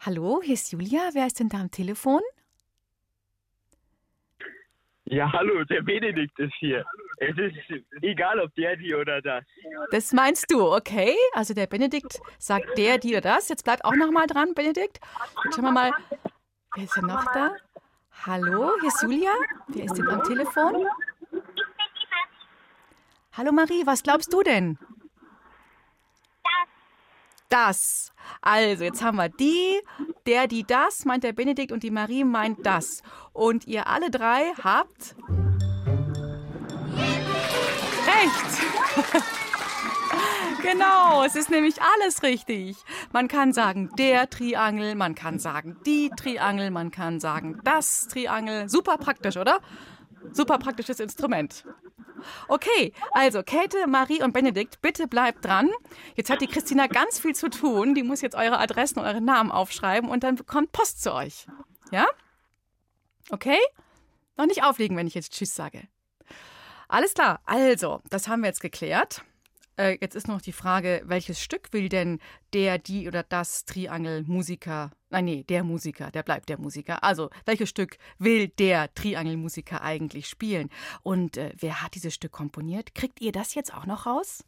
Hallo, 0.00 0.40
hier 0.42 0.54
ist 0.54 0.72
Julia. 0.72 1.10
Wer 1.12 1.28
ist 1.28 1.38
denn 1.38 1.50
da 1.50 1.60
am 1.60 1.70
Telefon? 1.70 2.22
Ja, 5.08 5.30
hallo, 5.32 5.62
der 5.64 5.82
Benedikt 5.82 6.36
ist 6.40 6.52
hier. 6.58 6.84
Es 7.18 7.36
ist 7.38 7.54
egal, 8.02 8.40
ob 8.40 8.52
der, 8.56 8.76
die 8.76 8.92
oder 8.92 9.22
das. 9.22 9.44
Das 9.92 10.12
meinst 10.12 10.50
du, 10.50 10.60
okay? 10.74 11.14
Also 11.32 11.54
der 11.54 11.68
Benedikt 11.68 12.20
sagt 12.38 12.76
der, 12.76 12.98
die 12.98 13.12
oder 13.12 13.20
das. 13.20 13.48
Jetzt 13.48 13.62
bleib 13.62 13.84
auch 13.84 13.94
noch 13.94 14.10
mal 14.10 14.26
dran, 14.26 14.52
Benedikt. 14.54 14.98
Jetzt 15.44 15.54
schauen 15.54 15.64
wir 15.64 15.70
mal, 15.70 15.92
wer 16.74 16.84
ist 16.84 16.96
denn 16.96 17.04
noch 17.06 17.24
da? 17.32 17.54
Hallo, 18.26 18.72
hier 18.80 18.88
ist 18.88 19.02
Julia. 19.02 19.32
Wer 19.68 19.84
ist 19.84 19.96
denn 19.96 20.08
am 20.08 20.24
Telefon? 20.24 20.86
Hallo 23.34 23.52
Marie, 23.52 23.86
was 23.86 24.02
glaubst 24.02 24.32
du 24.32 24.42
denn? 24.42 24.76
Das. 27.48 28.12
Also, 28.40 28.84
jetzt 28.84 29.02
haben 29.02 29.16
wir 29.16 29.28
die, 29.28 29.80
der, 30.26 30.46
die, 30.46 30.64
das, 30.64 31.04
meint 31.04 31.24
der 31.24 31.32
Benedikt 31.32 31.72
und 31.72 31.82
die 31.82 31.90
Marie 31.90 32.24
meint 32.24 32.64
das. 32.66 33.02
Und 33.32 33.66
ihr 33.66 33.86
alle 33.86 34.10
drei 34.10 34.52
habt 34.62 35.14
recht. 38.06 39.22
genau, 40.62 41.24
es 41.24 41.36
ist 41.36 41.50
nämlich 41.50 41.76
alles 41.82 42.22
richtig. 42.22 42.76
Man 43.12 43.28
kann 43.28 43.52
sagen 43.52 43.90
der 43.98 44.30
Triangel, 44.30 44.94
man 44.94 45.14
kann 45.14 45.38
sagen 45.38 45.76
die 45.86 46.10
Triangel, 46.16 46.70
man 46.70 46.90
kann 46.90 47.20
sagen 47.20 47.60
das 47.64 48.08
Triangel. 48.08 48.68
Super 48.68 48.96
praktisch, 48.98 49.36
oder? 49.36 49.60
Super 50.32 50.58
praktisches 50.58 51.00
Instrument. 51.00 51.64
Okay, 52.48 52.92
also 53.12 53.42
Käthe, 53.42 53.86
Marie 53.86 54.22
und 54.22 54.32
Benedikt, 54.32 54.80
bitte 54.80 55.06
bleibt 55.06 55.44
dran. 55.44 55.70
Jetzt 56.14 56.30
hat 56.30 56.40
die 56.40 56.46
Christina 56.46 56.86
ganz 56.86 57.18
viel 57.18 57.34
zu 57.34 57.48
tun. 57.48 57.94
Die 57.94 58.02
muss 58.02 58.20
jetzt 58.20 58.34
eure 58.34 58.58
Adressen 58.58 58.98
und 58.98 59.04
eure 59.04 59.20
Namen 59.20 59.50
aufschreiben 59.50 60.10
und 60.10 60.24
dann 60.24 60.44
kommt 60.46 60.72
Post 60.72 61.02
zu 61.02 61.14
euch. 61.14 61.46
Ja? 61.90 62.06
Okay? 63.30 63.58
Noch 64.36 64.46
nicht 64.46 64.62
auflegen, 64.62 64.96
wenn 64.96 65.06
ich 65.06 65.14
jetzt 65.14 65.32
Tschüss 65.32 65.54
sage. 65.54 65.88
Alles 66.88 67.14
klar, 67.14 67.40
also, 67.44 68.00
das 68.10 68.28
haben 68.28 68.42
wir 68.42 68.48
jetzt 68.48 68.60
geklärt. 68.60 69.22
Äh, 69.78 69.98
jetzt 70.00 70.16
ist 70.16 70.28
noch 70.28 70.40
die 70.40 70.52
Frage, 70.52 71.02
welches 71.04 71.40
Stück 71.40 71.72
will 71.72 71.88
denn 71.88 72.18
der, 72.52 72.78
die 72.78 73.08
oder 73.08 73.22
das 73.22 73.66
Triangel-Musiker, 73.66 74.90
nein, 75.10 75.26
nee, 75.26 75.44
der 75.44 75.64
Musiker, 75.64 76.10
der 76.10 76.22
bleibt 76.22 76.48
der 76.48 76.58
Musiker. 76.58 77.04
Also, 77.04 77.30
welches 77.44 77.68
Stück 77.68 77.98
will 78.18 78.48
der 78.48 78.92
Triangel-Musiker 78.94 79.82
eigentlich 79.82 80.28
spielen? 80.28 80.70
Und 81.02 81.36
äh, 81.36 81.52
wer 81.58 81.82
hat 81.82 81.94
dieses 81.94 82.14
Stück 82.14 82.32
komponiert? 82.32 82.94
Kriegt 82.94 83.20
ihr 83.20 83.32
das 83.32 83.54
jetzt 83.54 83.74
auch 83.74 83.86
noch 83.86 84.06
raus? 84.06 84.44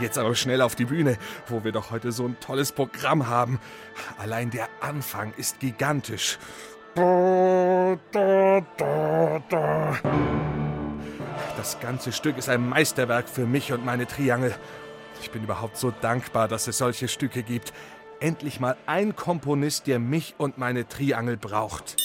Jetzt 0.00 0.18
aber 0.18 0.34
schnell 0.34 0.62
auf 0.62 0.74
die 0.74 0.86
Bühne, 0.86 1.16
wo 1.46 1.64
wir 1.64 1.70
doch 1.70 1.90
heute 1.92 2.12
so 2.12 2.26
ein 2.26 2.38
tolles 2.40 2.72
Programm 2.72 3.28
haben. 3.28 3.60
Allein 4.18 4.50
der 4.50 4.68
Anfang 4.80 5.32
ist 5.34 5.60
gigantisch. 5.60 6.38
Da, 6.94 7.98
da, 8.12 8.60
da, 8.76 9.42
da. 9.48 9.98
Das 11.56 11.80
ganze 11.80 12.12
Stück 12.12 12.36
ist 12.36 12.50
ein 12.50 12.68
Meisterwerk 12.68 13.28
für 13.28 13.46
mich 13.46 13.72
und 13.72 13.82
meine 13.84 14.06
Triangel. 14.06 14.54
Ich 15.22 15.30
bin 15.30 15.44
überhaupt 15.44 15.78
so 15.78 15.90
dankbar, 15.90 16.48
dass 16.48 16.66
es 16.66 16.76
solche 16.76 17.08
Stücke 17.08 17.42
gibt. 17.42 17.72
Endlich 18.20 18.60
mal 18.60 18.76
ein 18.86 19.16
Komponist, 19.16 19.86
der 19.86 19.98
mich 19.98 20.34
und 20.36 20.58
meine 20.58 20.86
Triangel 20.86 21.38
braucht. 21.38 21.96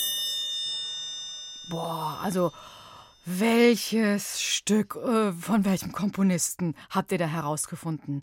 Boah, 1.70 2.20
also 2.24 2.54
welches 3.26 4.42
Stück 4.42 4.96
äh, 4.96 5.34
von 5.34 5.66
welchem 5.66 5.92
Komponisten 5.92 6.76
habt 6.90 7.12
ihr 7.12 7.18
da 7.18 7.28
herausgefunden? 7.28 8.22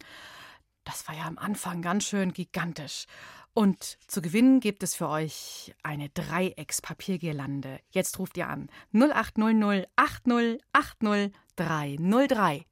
Das 0.85 1.07
war 1.09 1.15
ja 1.15 1.25
am 1.25 1.37
Anfang 1.37 1.83
ganz 1.83 2.05
schön 2.05 2.33
gigantisch. 2.33 3.07
Und 3.57 3.99
zu 4.09 4.21
gewinnen 4.21 4.59
gibt 4.59 4.83
es 4.83 4.97
für 4.97 5.09
euch 5.09 5.73
eine 5.85 6.09
Dreieckspapiergirlande. 6.09 7.79
Jetzt 7.91 8.19
ruft 8.19 8.37
ihr 8.37 8.49
an 8.49 8.69
0800 8.93 9.89
80 9.95 10.61
80 10.73 11.33
303. 11.55 12.67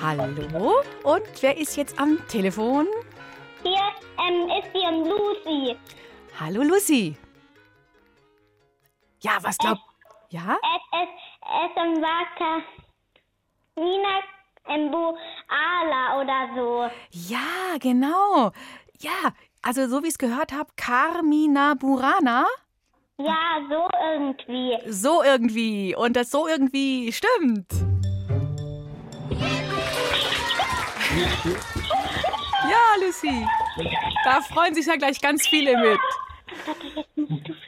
Hallo? 0.00 0.82
Und 1.02 1.22
wer 1.40 1.56
ist 1.58 1.76
jetzt 1.76 1.98
am 1.98 2.24
Telefon? 2.28 2.86
Hier 3.64 3.74
ähm, 4.24 4.48
ist 4.48 4.72
die 4.72 4.86
Lucy. 5.08 5.76
Hallo 6.40 6.62
Lucy. 6.62 7.16
Ja, 9.22 9.38
was 9.42 9.58
glaubt. 9.58 9.80
Ja? 10.30 10.56
Es 10.62 11.02
ist 11.02 11.18
es 11.42 11.82
um 11.82 12.00
Waka. 12.00 12.62
Nina 13.74 14.20
Mbuala 14.68 16.20
oder 16.20 16.48
so. 16.54 16.90
Ja, 17.10 17.76
genau. 17.80 18.52
Ja, 19.00 19.32
also 19.62 19.88
so 19.88 20.04
wie 20.04 20.06
ich 20.06 20.12
es 20.12 20.18
gehört 20.18 20.52
habe, 20.52 20.70
Carmina 20.76 21.74
Burana. 21.74 22.46
Ja, 23.16 23.58
so 23.68 23.88
irgendwie. 24.00 24.78
So 24.86 25.24
irgendwie. 25.24 25.96
Und 25.96 26.14
das 26.14 26.30
so 26.30 26.46
irgendwie 26.46 27.12
stimmt. 27.12 27.66
Ja, 32.70 33.04
Lucy. 33.04 33.44
Da 34.22 34.40
freuen 34.42 34.72
sich 34.74 34.86
ja 34.86 34.94
gleich 34.94 35.20
ganz 35.20 35.48
viele 35.48 35.76
mit. 35.76 35.98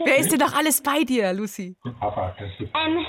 Wer 0.05 0.17
ist 0.19 0.33
denn 0.33 0.39
doch 0.39 0.55
alles 0.55 0.83
bei 0.83 1.05
dir, 1.05 1.33
Lucy? 1.33 1.77
Papa, 1.99 2.37
ähm, 2.39 3.07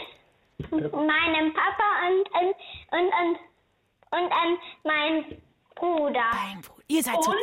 meinem 0.69 1.53
Papa 1.53 1.89
und, 2.07 2.29
und, 2.39 2.55
und, 2.91 3.09
und, 3.19 3.39
und, 4.11 4.23
und 4.23 4.59
mein 4.83 5.41
Bruder. 5.75 6.29
Dein 6.31 6.61
Bruder. 6.61 6.83
Ihr 6.87 7.03
seid 7.03 7.23
so. 7.23 7.33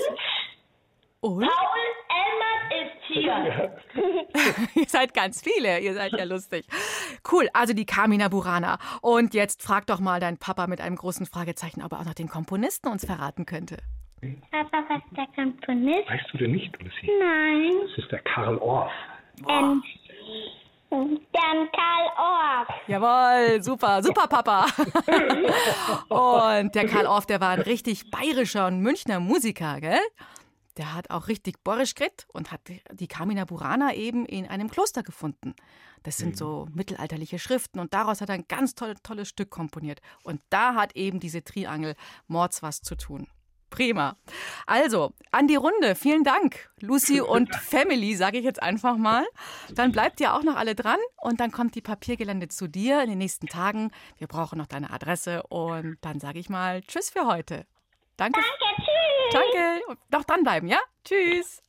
Und? 1.21 1.41
Paul 1.41 1.89
Elmert 2.09 2.87
ist 2.87 3.07
hier. 3.09 3.79
ihr 4.75 4.87
seid 4.89 5.15
ganz 5.15 5.43
viele. 5.43 5.81
Ihr 5.81 5.95
seid 5.95 6.13
ja 6.13 6.25
lustig. 6.25 6.65
Cool, 7.31 7.49
also 7.53 7.73
die 7.73 7.87
Carmina 7.87 8.29
Burana. 8.29 8.79
Und 9.03 9.35
jetzt 9.35 9.63
frag 9.63 9.87
doch 9.87 9.99
mal 9.99 10.21
deinen 10.21 10.39
Papa 10.39 10.69
mit 10.69 10.81
einem 10.81 10.95
großen 10.95 11.27
Fragezeichen, 11.27 11.83
ob 11.83 11.93
er 11.93 12.01
auch 12.01 12.05
noch 12.05 12.15
den 12.15 12.29
Komponisten 12.29 12.89
uns 12.89 13.05
verraten 13.05 13.47
könnte. 13.47 13.79
Papa, 14.51 14.85
was 14.89 15.03
ist 15.05 15.17
der 15.17 15.27
Komponist? 15.35 16.09
Weißt 16.09 16.27
du 16.33 16.39
denn 16.39 16.53
nicht, 16.53 16.77
Lucy? 16.83 17.11
Nein. 17.21 17.73
Das 17.89 17.99
ist 17.99 18.11
der 18.11 18.21
Karl 18.21 18.59
Orff. 18.59 18.91
Ähm, 19.49 19.83
der 20.91 21.69
Karl 21.73 22.09
Orff. 22.17 22.69
Jawohl, 22.89 23.63
super, 23.63 24.03
super 24.03 24.27
Papa. 24.27 24.67
und 26.63 26.75
der 26.75 26.89
Karl 26.89 27.07
Orff, 27.07 27.27
der 27.27 27.41
war 27.41 27.51
ein 27.51 27.61
richtig 27.61 28.11
bayerischer 28.11 28.67
und 28.67 28.81
Münchner 28.81 29.21
Musiker, 29.21 29.81
gell? 29.81 30.01
Der 30.79 30.95
hat 30.95 31.11
auch 31.11 31.29
richtig 31.29 31.63
borisch 31.65 31.95
geredet 31.95 32.27
und 32.33 32.53
hat 32.53 32.61
die 32.93 33.09
Carmina 33.09 33.45
Burana 33.45 33.95
eben 33.95 34.25
in 34.27 34.47
einem 34.47 34.71
Kloster 34.71 35.03
gefunden. 35.03 35.55
Das 36.05 36.17
sind 36.17 36.37
so 36.37 36.69
mittelalterliche 36.73 37.41
Schriften 37.41 37.81
und 37.81 37.93
daraus 37.95 38.21
hat 38.21 38.29
er 38.29 38.37
ein 38.37 38.47
ganz 38.49 38.75
toll, 38.77 38.95
tolles 39.03 39.29
Stück 39.29 39.51
komponiert. 39.51 40.01
Und 40.23 40.41
da 40.51 40.75
hat 40.75 40.95
eben 40.95 41.19
diese 41.19 41.43
Triangel 41.43 41.95
Mords 42.29 42.63
was 42.63 42.81
zu 42.81 42.97
tun. 42.97 43.27
Prima. 43.79 44.17
Also, 44.67 45.13
an 45.31 45.47
die 45.47 45.55
Runde. 45.55 45.95
Vielen 45.95 46.25
Dank, 46.25 46.69
Lucy 46.81 47.21
und 47.35 47.55
Family, 47.55 48.17
sage 48.17 48.39
ich 48.39 48.45
jetzt 48.45 48.61
einfach 48.61 48.97
mal. 48.97 49.25
Dann 49.73 49.93
bleibt 49.93 50.21
ihr 50.21 50.35
auch 50.35 50.43
noch 50.43 50.57
alle 50.57 50.75
dran 50.75 50.99
und 51.17 51.39
dann 51.39 51.53
kommt 51.53 51.77
die 51.77 51.81
Papiergelände 51.81 52.49
zu 52.49 52.67
dir 52.67 53.01
in 53.05 53.11
den 53.11 53.19
nächsten 53.19 53.47
Tagen. 53.47 53.93
Wir 54.17 54.27
brauchen 54.27 54.59
noch 54.59 54.67
deine 54.67 54.91
Adresse 54.91 55.45
und 55.45 55.97
dann 56.01 56.19
sage 56.19 56.41
ich 56.41 56.49
mal 56.49 56.83
Tschüss 56.83 57.11
für 57.11 57.27
heute. 57.27 57.67
Danke. 58.17 58.41
Danke, 58.41 58.83
tschüss. 58.83 59.41
Danke. 59.53 59.87
Und 59.87 59.99
noch 60.11 60.25
dranbleiben, 60.25 60.69
ja? 60.69 60.79
Tschüss. 61.05 61.63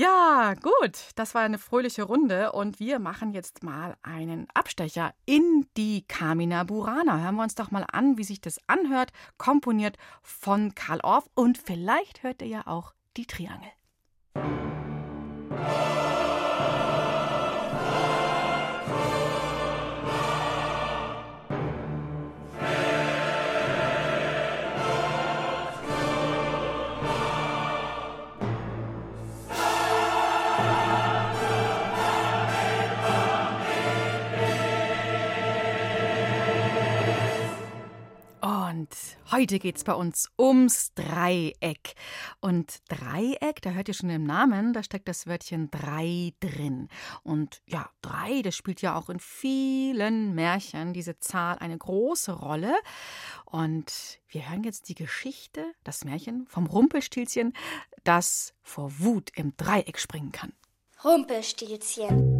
Ja, 0.00 0.54
gut, 0.54 1.10
das 1.16 1.34
war 1.34 1.42
eine 1.42 1.58
fröhliche 1.58 2.04
Runde 2.04 2.52
und 2.52 2.78
wir 2.78 3.00
machen 3.00 3.32
jetzt 3.32 3.64
mal 3.64 3.96
einen 4.04 4.46
Abstecher 4.54 5.12
in 5.26 5.66
die 5.76 6.04
Carmina 6.06 6.62
Burana. 6.62 7.18
Hören 7.20 7.34
wir 7.34 7.42
uns 7.42 7.56
doch 7.56 7.72
mal 7.72 7.84
an, 7.90 8.16
wie 8.16 8.22
sich 8.22 8.40
das 8.40 8.60
anhört, 8.68 9.10
komponiert 9.38 9.96
von 10.22 10.76
Karl 10.76 11.00
Orff 11.02 11.28
und 11.34 11.58
vielleicht 11.58 12.22
hört 12.22 12.42
ihr 12.42 12.48
ja 12.48 12.66
auch 12.68 12.94
die 13.16 13.26
Triangel. 13.26 13.72
Und 38.78 38.94
heute 39.32 39.58
geht 39.58 39.76
es 39.76 39.82
bei 39.82 39.92
uns 39.92 40.30
ums 40.38 40.94
Dreieck. 40.94 41.96
Und 42.40 42.78
Dreieck, 42.88 43.60
da 43.60 43.70
hört 43.70 43.88
ihr 43.88 43.94
schon 43.94 44.08
im 44.08 44.22
Namen, 44.22 44.72
da 44.72 44.84
steckt 44.84 45.08
das 45.08 45.26
Wörtchen 45.26 45.68
drei 45.72 46.32
drin. 46.38 46.88
Und 47.24 47.60
ja, 47.66 47.90
drei, 48.02 48.40
das 48.42 48.54
spielt 48.54 48.80
ja 48.80 48.94
auch 48.94 49.10
in 49.10 49.18
vielen 49.18 50.32
Märchen 50.36 50.92
diese 50.92 51.18
Zahl 51.18 51.58
eine 51.58 51.76
große 51.76 52.30
Rolle. 52.30 52.72
Und 53.46 54.20
wir 54.28 54.48
hören 54.48 54.62
jetzt 54.62 54.88
die 54.88 54.94
Geschichte, 54.94 55.64
das 55.82 56.04
Märchen 56.04 56.46
vom 56.46 56.66
Rumpelstilzchen, 56.66 57.54
das 58.04 58.54
vor 58.62 59.00
Wut 59.00 59.32
im 59.34 59.56
Dreieck 59.56 59.98
springen 59.98 60.30
kann. 60.30 60.52
Rumpelstilzchen. 61.02 62.37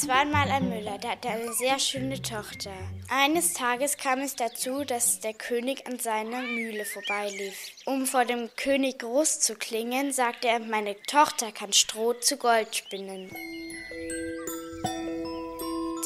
Es 0.00 0.08
war 0.08 0.20
einmal 0.20 0.50
ein 0.50 0.70
Müller, 0.70 0.96
der 0.96 1.10
hatte 1.10 1.28
eine 1.28 1.52
sehr 1.52 1.78
schöne 1.78 2.22
Tochter. 2.22 2.72
Eines 3.10 3.52
Tages 3.52 3.98
kam 3.98 4.20
es 4.20 4.34
dazu, 4.34 4.82
dass 4.82 5.20
der 5.20 5.34
König 5.34 5.86
an 5.86 5.98
seiner 5.98 6.40
Mühle 6.40 6.86
vorbeilief. 6.86 7.54
Um 7.84 8.06
vor 8.06 8.24
dem 8.24 8.48
König 8.56 9.00
groß 9.00 9.40
zu 9.40 9.56
klingen, 9.56 10.10
sagte 10.10 10.48
er, 10.48 10.58
meine 10.58 10.96
Tochter 11.02 11.52
kann 11.52 11.74
Stroh 11.74 12.14
zu 12.14 12.38
Gold 12.38 12.74
spinnen. 12.74 13.30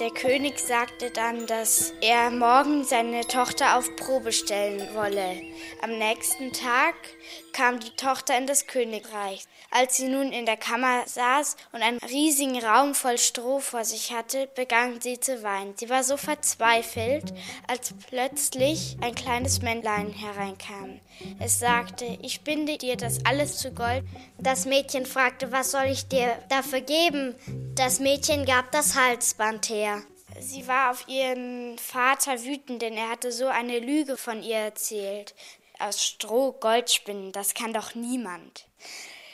Der 0.00 0.10
König 0.10 0.58
sagte 0.58 1.12
dann, 1.12 1.46
dass 1.46 1.94
er 2.00 2.32
morgen 2.32 2.82
seine 2.82 3.20
Tochter 3.20 3.78
auf 3.78 3.94
Probe 3.94 4.32
stellen 4.32 4.92
wolle. 4.92 5.40
Am 5.82 5.96
nächsten 5.98 6.52
Tag 6.52 6.96
kam 7.52 7.80
die 7.80 7.90
Tochter 7.90 8.36
in 8.36 8.46
das 8.46 8.66
Königreich. 8.66 9.44
Als 9.70 9.96
sie 9.96 10.08
nun 10.08 10.32
in 10.32 10.46
der 10.46 10.56
Kammer 10.56 11.02
saß 11.06 11.56
und 11.72 11.82
einen 11.82 11.98
riesigen 11.98 12.62
Raum 12.62 12.94
voll 12.94 13.18
Stroh 13.18 13.58
vor 13.58 13.84
sich 13.84 14.12
hatte, 14.12 14.48
begann 14.54 15.00
sie 15.00 15.18
zu 15.18 15.42
weinen. 15.42 15.74
Sie 15.76 15.90
war 15.90 16.04
so 16.04 16.16
verzweifelt, 16.16 17.32
als 17.66 17.92
plötzlich 18.08 18.96
ein 19.00 19.14
kleines 19.14 19.62
Männlein 19.62 20.12
hereinkam. 20.12 21.00
Es 21.40 21.58
sagte, 21.58 22.04
ich 22.22 22.42
binde 22.42 22.78
dir 22.78 22.96
das 22.96 23.24
alles 23.24 23.58
zu 23.58 23.72
Gold. 23.72 24.04
Das 24.38 24.64
Mädchen 24.64 25.06
fragte, 25.06 25.50
was 25.52 25.70
soll 25.72 25.86
ich 25.86 26.06
dir 26.06 26.38
dafür 26.48 26.80
geben? 26.80 27.34
Das 27.74 27.98
Mädchen 27.98 28.44
gab 28.44 28.70
das 28.70 28.94
Halsband 28.96 29.68
her. 29.68 30.02
Sie 30.40 30.66
war 30.66 30.90
auf 30.90 31.08
ihren 31.08 31.78
Vater 31.78 32.44
wütend, 32.44 32.82
denn 32.82 32.94
er 32.94 33.08
hatte 33.08 33.32
so 33.32 33.46
eine 33.46 33.78
Lüge 33.78 34.16
von 34.16 34.42
ihr 34.42 34.56
erzählt. 34.56 35.34
Aus 35.84 36.02
Stroh 36.02 36.52
Gold 36.52 36.90
spinnen, 36.90 37.30
das 37.32 37.52
kann 37.52 37.74
doch 37.74 37.94
niemand. 37.94 38.64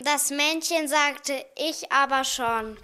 Das 0.01 0.31
Männchen 0.31 0.89
sagte, 0.89 1.47
ich 1.57 1.93
aber 1.93 2.25
schon. 2.25 2.77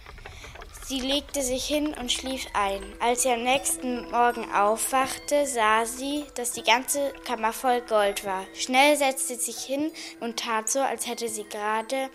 Sie 0.85 1.01
legte 1.01 1.43
sich 1.43 1.67
hin 1.67 1.93
und 1.95 2.13
schlief 2.13 2.47
ein. 2.53 2.81
Als 3.01 3.23
sie 3.23 3.31
am 3.31 3.43
nächsten 3.43 4.09
Morgen 4.13 4.53
aufwachte, 4.53 5.49
sah 5.49 5.85
sie, 5.85 6.25
dass 6.37 6.53
die 6.53 6.63
ganze 6.63 7.13
Kammer 7.25 7.53
voll 7.53 7.81
Gold 7.81 8.25
war. 8.25 8.47
Schnell 8.55 8.97
setzte 8.97 9.35
sie 9.35 9.51
sich 9.51 9.65
hin 9.65 9.91
und 10.21 10.39
tat 10.39 10.71
so, 10.71 10.79
als 10.79 11.09
hätte 11.09 11.29
sie 11.29 11.49
gerade 11.49 12.09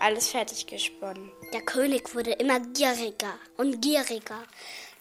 alles 0.00 0.30
fertig 0.30 0.66
gesponnen. 0.66 1.30
Der 1.52 1.62
König 1.62 2.16
wurde 2.16 2.32
immer 2.32 2.58
gieriger 2.58 3.38
und 3.56 3.80
gieriger. 3.80 4.42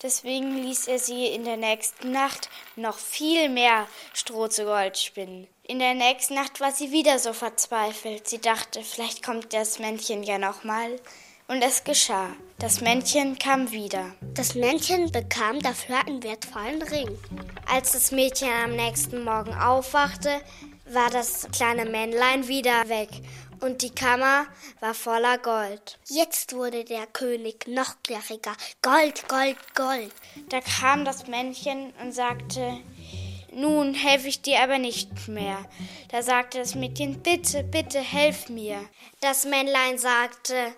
Deswegen 0.04 0.56
ließ 0.56 0.88
er 0.88 1.00
sie 1.00 1.26
in 1.30 1.46
der 1.46 1.58
nächsten 1.58 2.12
Nacht 2.12 2.52
noch 2.76 3.00
viel 3.00 3.50
mehr 3.50 3.88
Stroh 4.14 4.50
zu 4.50 4.66
Gold 4.66 5.00
spinnen. 5.00 5.48
In 5.68 5.80
der 5.80 5.96
nächsten 5.96 6.36
Nacht 6.36 6.62
war 6.62 6.72
sie 6.72 6.92
wieder 6.92 7.18
so 7.18 7.34
verzweifelt. 7.34 8.28
Sie 8.28 8.40
dachte, 8.40 8.84
vielleicht 8.84 9.24
kommt 9.24 9.52
das 9.52 9.80
Männchen 9.80 10.22
ja 10.22 10.38
nochmal. 10.38 11.00
Und 11.48 11.64
es 11.64 11.84
geschah. 11.84 12.30
Das 12.60 12.82
Männchen 12.82 13.40
kam 13.40 13.72
wieder. 13.72 14.14
Das 14.36 14.54
Männchen 14.54 15.12
bekam 15.12 15.60
dafür 15.60 16.06
einen 16.06 16.22
wertvollen 16.22 16.84
Ring. 16.84 17.10
Als 17.68 17.94
das 17.94 18.12
Mädchen 18.12 18.50
am 18.64 18.76
nächsten 18.76 19.24
Morgen 19.24 19.56
aufwachte, 19.56 20.40
war 20.86 21.10
das 21.10 21.48
kleine 21.52 21.86
Männlein 21.86 22.48
wieder 22.48 22.88
weg 22.88 23.10
und 23.60 23.82
die 23.82 23.90
Kammer 23.90 24.46
war 24.80 24.94
voller 24.94 25.40
Gold. 25.40 25.98
Jetzt 26.08 26.54
wurde 26.54 26.84
der 26.84 27.08
König 27.08 27.68
noch 27.68 27.96
gieriger. 28.04 28.54
Gold, 28.84 29.28
Gold, 29.28 29.58
Gold. 29.74 30.14
Da 30.50 30.62
kam 30.62 31.06
das 31.06 31.28
Männchen 31.28 31.92
und 32.02 32.12
sagte, 32.12 32.78
nun 33.56 33.94
helfe 33.94 34.28
ich 34.28 34.42
dir 34.42 34.62
aber 34.62 34.78
nicht 34.78 35.28
mehr. 35.28 35.66
Da 36.10 36.22
sagte 36.22 36.60
das 36.60 36.76
Mädchen, 36.76 37.22
bitte, 37.22 37.64
bitte, 37.64 38.00
helf 38.00 38.50
mir. 38.50 38.88
Das 39.22 39.46
Männlein 39.46 39.98
sagte, 39.98 40.74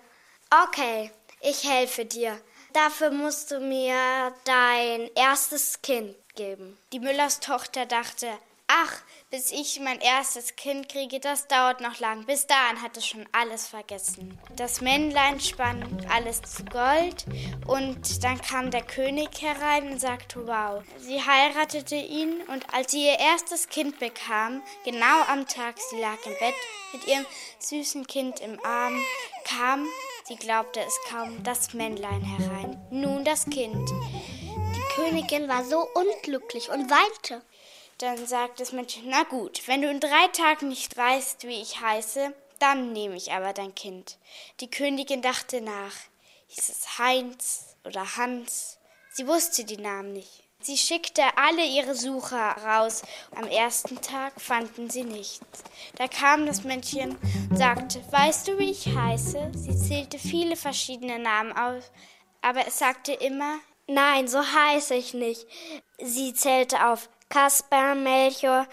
okay, 0.64 1.10
ich 1.40 1.68
helfe 1.68 2.04
dir. 2.04 2.40
Dafür 2.72 3.10
musst 3.10 3.50
du 3.50 3.60
mir 3.60 4.32
dein 4.44 5.10
erstes 5.14 5.82
Kind 5.82 6.14
geben. 6.34 6.78
Die 6.92 7.00
Müllerstochter 7.00 7.86
dachte, 7.86 8.28
Ach, 8.70 9.00
bis 9.30 9.52
ich 9.52 9.78
mein 9.80 10.00
erstes 10.00 10.56
Kind 10.56 10.88
kriege, 10.88 11.20
das 11.20 11.46
dauert 11.48 11.82
noch 11.82 12.00
lang. 12.00 12.24
Bis 12.24 12.46
dahin 12.46 12.80
hat 12.80 12.96
es 12.96 13.06
schon 13.06 13.28
alles 13.32 13.66
vergessen. 13.66 14.38
Das 14.56 14.80
Männlein 14.80 15.38
spann 15.38 16.06
alles 16.10 16.40
zu 16.42 16.64
Gold 16.64 17.26
und 17.66 18.24
dann 18.24 18.40
kam 18.40 18.70
der 18.70 18.82
König 18.82 19.28
herein 19.40 19.92
und 19.92 20.00
sagte, 20.00 20.46
wow. 20.46 20.82
Sie 20.96 21.20
heiratete 21.20 21.96
ihn 21.96 22.40
und 22.48 22.72
als 22.72 22.92
sie 22.92 23.04
ihr 23.04 23.18
erstes 23.18 23.68
Kind 23.68 23.98
bekam, 23.98 24.62
genau 24.84 25.22
am 25.28 25.46
Tag, 25.46 25.76
sie 25.78 26.00
lag 26.00 26.18
im 26.24 26.32
Bett 26.38 26.54
mit 26.94 27.06
ihrem 27.06 27.26
süßen 27.58 28.06
Kind 28.06 28.40
im 28.40 28.58
Arm, 28.64 28.98
kam, 29.44 29.86
sie 30.24 30.36
glaubte 30.36 30.80
es 30.80 30.98
kaum, 31.10 31.42
das 31.42 31.74
Männlein 31.74 32.22
herein. 32.22 32.80
Nun 32.90 33.24
das 33.26 33.44
Kind. 33.44 33.90
Die 33.90 34.94
Königin 34.94 35.48
war 35.48 35.64
so 35.64 35.86
unglücklich 35.94 36.70
und 36.70 36.90
weinte. 36.90 37.42
Dann 37.98 38.26
sagt 38.28 38.60
das 38.60 38.70
Mädchen, 38.72 39.04
na 39.06 39.24
gut, 39.24 39.66
wenn 39.66 39.82
du 39.82 39.90
in 39.90 39.98
drei 39.98 40.28
Tagen 40.32 40.68
nicht 40.68 40.96
weißt, 40.96 41.44
wie 41.48 41.60
ich 41.60 41.80
heiße, 41.80 42.32
dann 42.60 42.92
nehme 42.92 43.16
ich 43.16 43.32
aber 43.32 43.52
dein 43.52 43.74
Kind. 43.74 44.18
Die 44.60 44.70
Königin 44.70 45.20
dachte 45.20 45.60
nach. 45.60 45.94
Hieß 46.46 46.68
es 46.68 46.98
Heinz 46.98 47.76
oder 47.84 48.16
Hans? 48.16 48.78
Sie 49.10 49.26
wusste 49.26 49.64
die 49.64 49.78
Namen 49.78 50.12
nicht. 50.12 50.44
Sie 50.60 50.76
schickte 50.76 51.22
alle 51.36 51.64
ihre 51.64 51.94
Sucher 51.94 52.56
raus. 52.64 53.02
Am 53.34 53.48
ersten 53.48 54.00
Tag 54.00 54.40
fanden 54.40 54.90
sie 54.90 55.04
nichts. 55.04 55.64
Da 55.96 56.06
kam 56.06 56.46
das 56.46 56.62
Männchen 56.62 57.16
und 57.50 57.56
sagte, 57.56 58.00
weißt 58.12 58.48
du, 58.48 58.58
wie 58.58 58.70
ich 58.70 58.86
heiße? 58.86 59.52
Sie 59.54 59.76
zählte 59.76 60.18
viele 60.18 60.56
verschiedene 60.56 61.18
Namen 61.18 61.52
auf, 61.52 61.90
aber 62.42 62.66
es 62.66 62.78
sagte 62.78 63.12
immer, 63.12 63.58
Nein, 63.90 64.28
so 64.28 64.40
heiße 64.40 64.94
ich 64.94 65.14
nicht. 65.14 65.46
Sie 65.98 66.34
zählte 66.34 66.88
auf 66.88 67.08
Kaspar, 67.28 67.94
Melchior, 67.94 68.66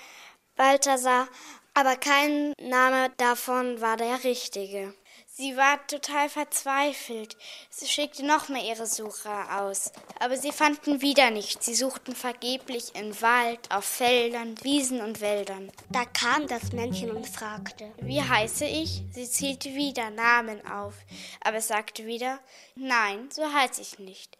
Balthasar, 0.56 1.28
aber 1.74 1.98
kein 1.98 2.54
Name 2.60 3.12
davon 3.18 3.82
war 3.82 3.98
der 3.98 4.24
richtige. 4.24 4.94
Sie 5.38 5.58
war 5.58 5.86
total 5.88 6.30
verzweifelt. 6.30 7.36
Sie 7.70 7.88
schickte 7.88 8.26
noch 8.26 8.48
mehr 8.48 8.64
ihre 8.64 8.86
Sucher 8.88 9.62
aus. 9.62 9.92
Aber 10.22 10.38
sie 10.38 10.54
fanden 10.54 11.02
wieder 11.02 11.30
nichts. 11.30 11.66
Sie 11.66 11.76
suchten 11.76 12.16
vergeblich 12.16 12.96
in 12.96 13.22
Wald, 13.22 13.60
auf 13.70 13.84
Feldern, 13.84 14.56
Wiesen 14.64 15.02
und 15.02 15.20
Wäldern. 15.20 15.70
Da 15.92 16.06
kam 16.06 16.48
das 16.48 16.72
Männchen 16.72 17.12
und 17.12 17.28
fragte, 17.28 17.92
Wie 17.98 18.22
heiße 18.22 18.64
ich? 18.64 19.02
Sie 19.12 19.30
zählte 19.30 19.76
wieder 19.76 20.10
Namen 20.12 20.66
auf. 20.66 20.94
Aber 21.42 21.58
es 21.58 21.68
sagte 21.68 22.06
wieder, 22.06 22.40
Nein, 22.76 23.30
so 23.30 23.44
heiße 23.44 23.82
ich 23.82 24.00
nicht. 24.00 24.38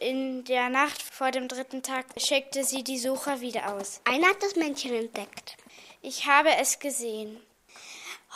In 0.00 0.44
der 0.44 0.68
Nacht 0.68 1.02
vor 1.02 1.32
dem 1.32 1.48
dritten 1.48 1.82
Tag 1.82 2.06
schickte 2.18 2.62
sie 2.62 2.84
die 2.84 2.98
Sucher 2.98 3.40
wieder 3.40 3.74
aus. 3.74 4.00
Einer 4.04 4.28
hat 4.28 4.40
das 4.42 4.54
Männchen 4.54 4.94
entdeckt. 4.94 5.56
Ich 6.02 6.26
habe 6.26 6.50
es 6.60 6.78
gesehen. 6.78 7.40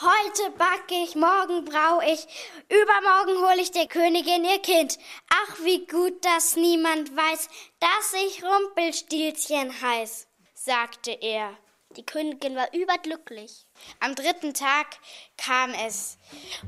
Heute 0.00 0.50
backe 0.58 0.94
ich, 1.04 1.14
morgen 1.14 1.64
brau 1.64 2.00
ich, 2.00 2.26
übermorgen 2.68 3.46
hole 3.46 3.60
ich 3.60 3.70
der 3.70 3.86
Königin 3.86 4.44
ihr 4.44 4.58
Kind. 4.58 4.98
Ach, 5.30 5.58
wie 5.62 5.86
gut, 5.86 6.24
dass 6.24 6.56
niemand 6.56 7.14
weiß, 7.14 7.48
dass 7.78 8.12
ich 8.26 8.42
Rumpelstilzchen 8.42 9.80
heiß, 9.82 10.26
sagte 10.54 11.12
er. 11.12 11.56
Die 11.96 12.04
Königin 12.04 12.56
war 12.56 12.74
überglücklich. 12.74 13.66
Am 14.00 14.16
dritten 14.16 14.54
Tag 14.54 14.86
kam 15.36 15.72
es 15.86 16.18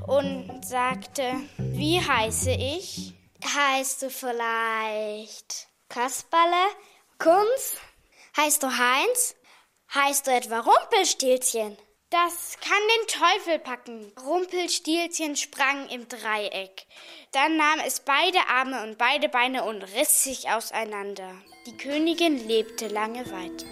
und 0.07 0.63
sagte, 0.63 1.33
wie 1.57 1.99
heiße 1.99 2.51
ich? 2.51 3.13
Heißt 3.53 4.01
du 4.01 4.09
vielleicht 4.09 5.67
Kasperle? 5.87 6.65
Kunz? 7.19 7.77
Heißt 8.35 8.63
du 8.63 8.67
Heinz? 8.67 9.35
Heißt 9.93 10.25
du 10.25 10.31
etwa 10.31 10.61
Rumpelstilzchen? 10.61 11.77
Das 12.09 12.57
kann 12.59 12.81
den 12.97 13.07
Teufel 13.07 13.59
packen. 13.59 14.11
Rumpelstilzchen 14.25 15.35
sprang 15.35 15.87
im 15.89 16.07
Dreieck. 16.07 16.87
Dann 17.33 17.57
nahm 17.57 17.79
es 17.85 17.99
beide 17.99 18.39
Arme 18.47 18.81
und 18.83 18.97
beide 18.97 19.29
Beine 19.29 19.63
und 19.63 19.83
riss 19.83 20.23
sich 20.23 20.49
auseinander. 20.49 21.31
Die 21.67 21.77
Königin 21.77 22.47
lebte 22.47 22.87
lange 22.87 23.25
weiter. 23.31 23.67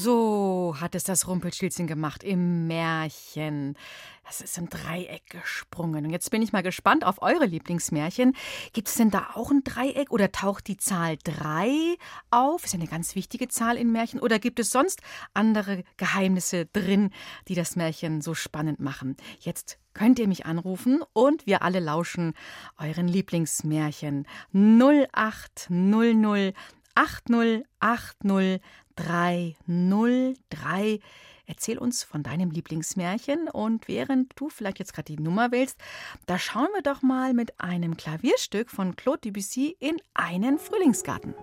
So 0.00 0.76
hat 0.80 0.94
es 0.94 1.02
das 1.02 1.26
Rumpelstilzchen 1.26 1.88
gemacht 1.88 2.22
im 2.22 2.68
Märchen. 2.68 3.76
Das 4.24 4.40
ist 4.40 4.56
im 4.56 4.68
Dreieck 4.68 5.28
gesprungen. 5.28 6.04
Und 6.04 6.10
jetzt 6.10 6.30
bin 6.30 6.40
ich 6.40 6.52
mal 6.52 6.62
gespannt 6.62 7.04
auf 7.04 7.20
eure 7.20 7.46
Lieblingsmärchen. 7.46 8.36
Gibt 8.72 8.86
es 8.86 8.94
denn 8.94 9.10
da 9.10 9.30
auch 9.34 9.50
ein 9.50 9.64
Dreieck 9.64 10.12
oder 10.12 10.30
taucht 10.30 10.68
die 10.68 10.76
Zahl 10.76 11.16
3 11.24 11.96
auf? 12.30 12.64
Ist 12.64 12.74
ja 12.74 12.78
eine 12.78 12.88
ganz 12.88 13.16
wichtige 13.16 13.48
Zahl 13.48 13.76
in 13.76 13.90
Märchen. 13.90 14.20
Oder 14.20 14.38
gibt 14.38 14.60
es 14.60 14.70
sonst 14.70 15.00
andere 15.34 15.82
Geheimnisse 15.96 16.66
drin, 16.66 17.10
die 17.48 17.56
das 17.56 17.74
Märchen 17.74 18.20
so 18.20 18.34
spannend 18.34 18.78
machen? 18.78 19.16
Jetzt 19.40 19.80
könnt 19.94 20.20
ihr 20.20 20.28
mich 20.28 20.46
anrufen 20.46 21.02
und 21.12 21.44
wir 21.46 21.62
alle 21.62 21.80
lauschen 21.80 22.34
euren 22.78 23.08
Lieblingsmärchen 23.08 24.28
0800 24.52 26.54
8080 26.98 28.60
303. 28.96 31.00
Erzähl 31.46 31.78
uns 31.78 32.02
von 32.02 32.22
deinem 32.22 32.50
Lieblingsmärchen 32.50 33.48
und 33.48 33.88
während 33.88 34.32
du 34.34 34.50
vielleicht 34.50 34.80
jetzt 34.80 34.92
gerade 34.92 35.14
die 35.14 35.22
Nummer 35.22 35.52
wählst, 35.52 35.78
da 36.26 36.38
schauen 36.38 36.68
wir 36.74 36.82
doch 36.82 37.00
mal 37.00 37.32
mit 37.32 37.58
einem 37.60 37.96
Klavierstück 37.96 38.70
von 38.70 38.96
Claude 38.96 39.20
Debussy 39.20 39.76
in 39.78 39.96
einen 40.14 40.58
Frühlingsgarten. 40.58 41.34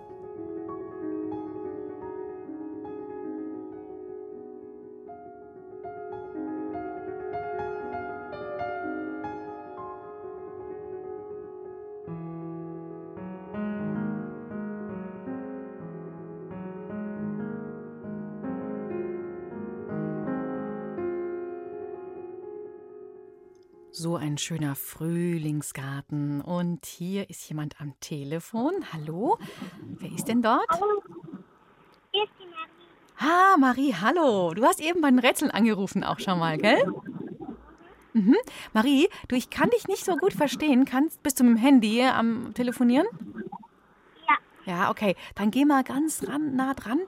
So 24.06 24.14
ein 24.14 24.38
schöner 24.38 24.76
Frühlingsgarten. 24.76 26.40
Und 26.40 26.86
hier 26.86 27.28
ist 27.28 27.48
jemand 27.48 27.80
am 27.80 27.98
Telefon. 27.98 28.72
Hallo? 28.92 29.36
Wer 29.98 30.12
ist 30.12 30.28
denn 30.28 30.42
dort? 30.42 30.64
Hallo. 30.70 31.02
Hier 32.12 32.22
ist 32.22 32.30
die 32.38 32.46
Marie. 32.46 33.32
Ah, 33.32 33.56
Marie, 33.58 33.94
hallo. 34.00 34.54
Du 34.54 34.62
hast 34.62 34.80
eben 34.80 35.00
bei 35.00 35.10
den 35.10 35.18
Rätseln 35.18 35.50
angerufen 35.50 36.04
auch 36.04 36.20
schon 36.20 36.38
mal, 36.38 36.56
gell? 36.56 36.86
Mhm. 38.12 38.36
Marie, 38.72 39.08
du, 39.26 39.34
ich 39.34 39.50
kann 39.50 39.70
dich 39.70 39.88
nicht 39.88 40.04
so 40.04 40.16
gut 40.16 40.34
verstehen. 40.34 40.84
Kannst, 40.84 41.20
bist 41.24 41.40
du 41.40 41.42
mit 41.42 41.54
dem 41.54 41.60
Handy 41.60 42.04
am 42.04 42.54
Telefonieren? 42.54 43.08
Ja. 44.28 44.36
Ja, 44.72 44.90
okay. 44.90 45.16
Dann 45.34 45.50
geh 45.50 45.64
mal 45.64 45.82
ganz 45.82 46.28
ran, 46.28 46.54
nah 46.54 46.74
dran. 46.74 47.00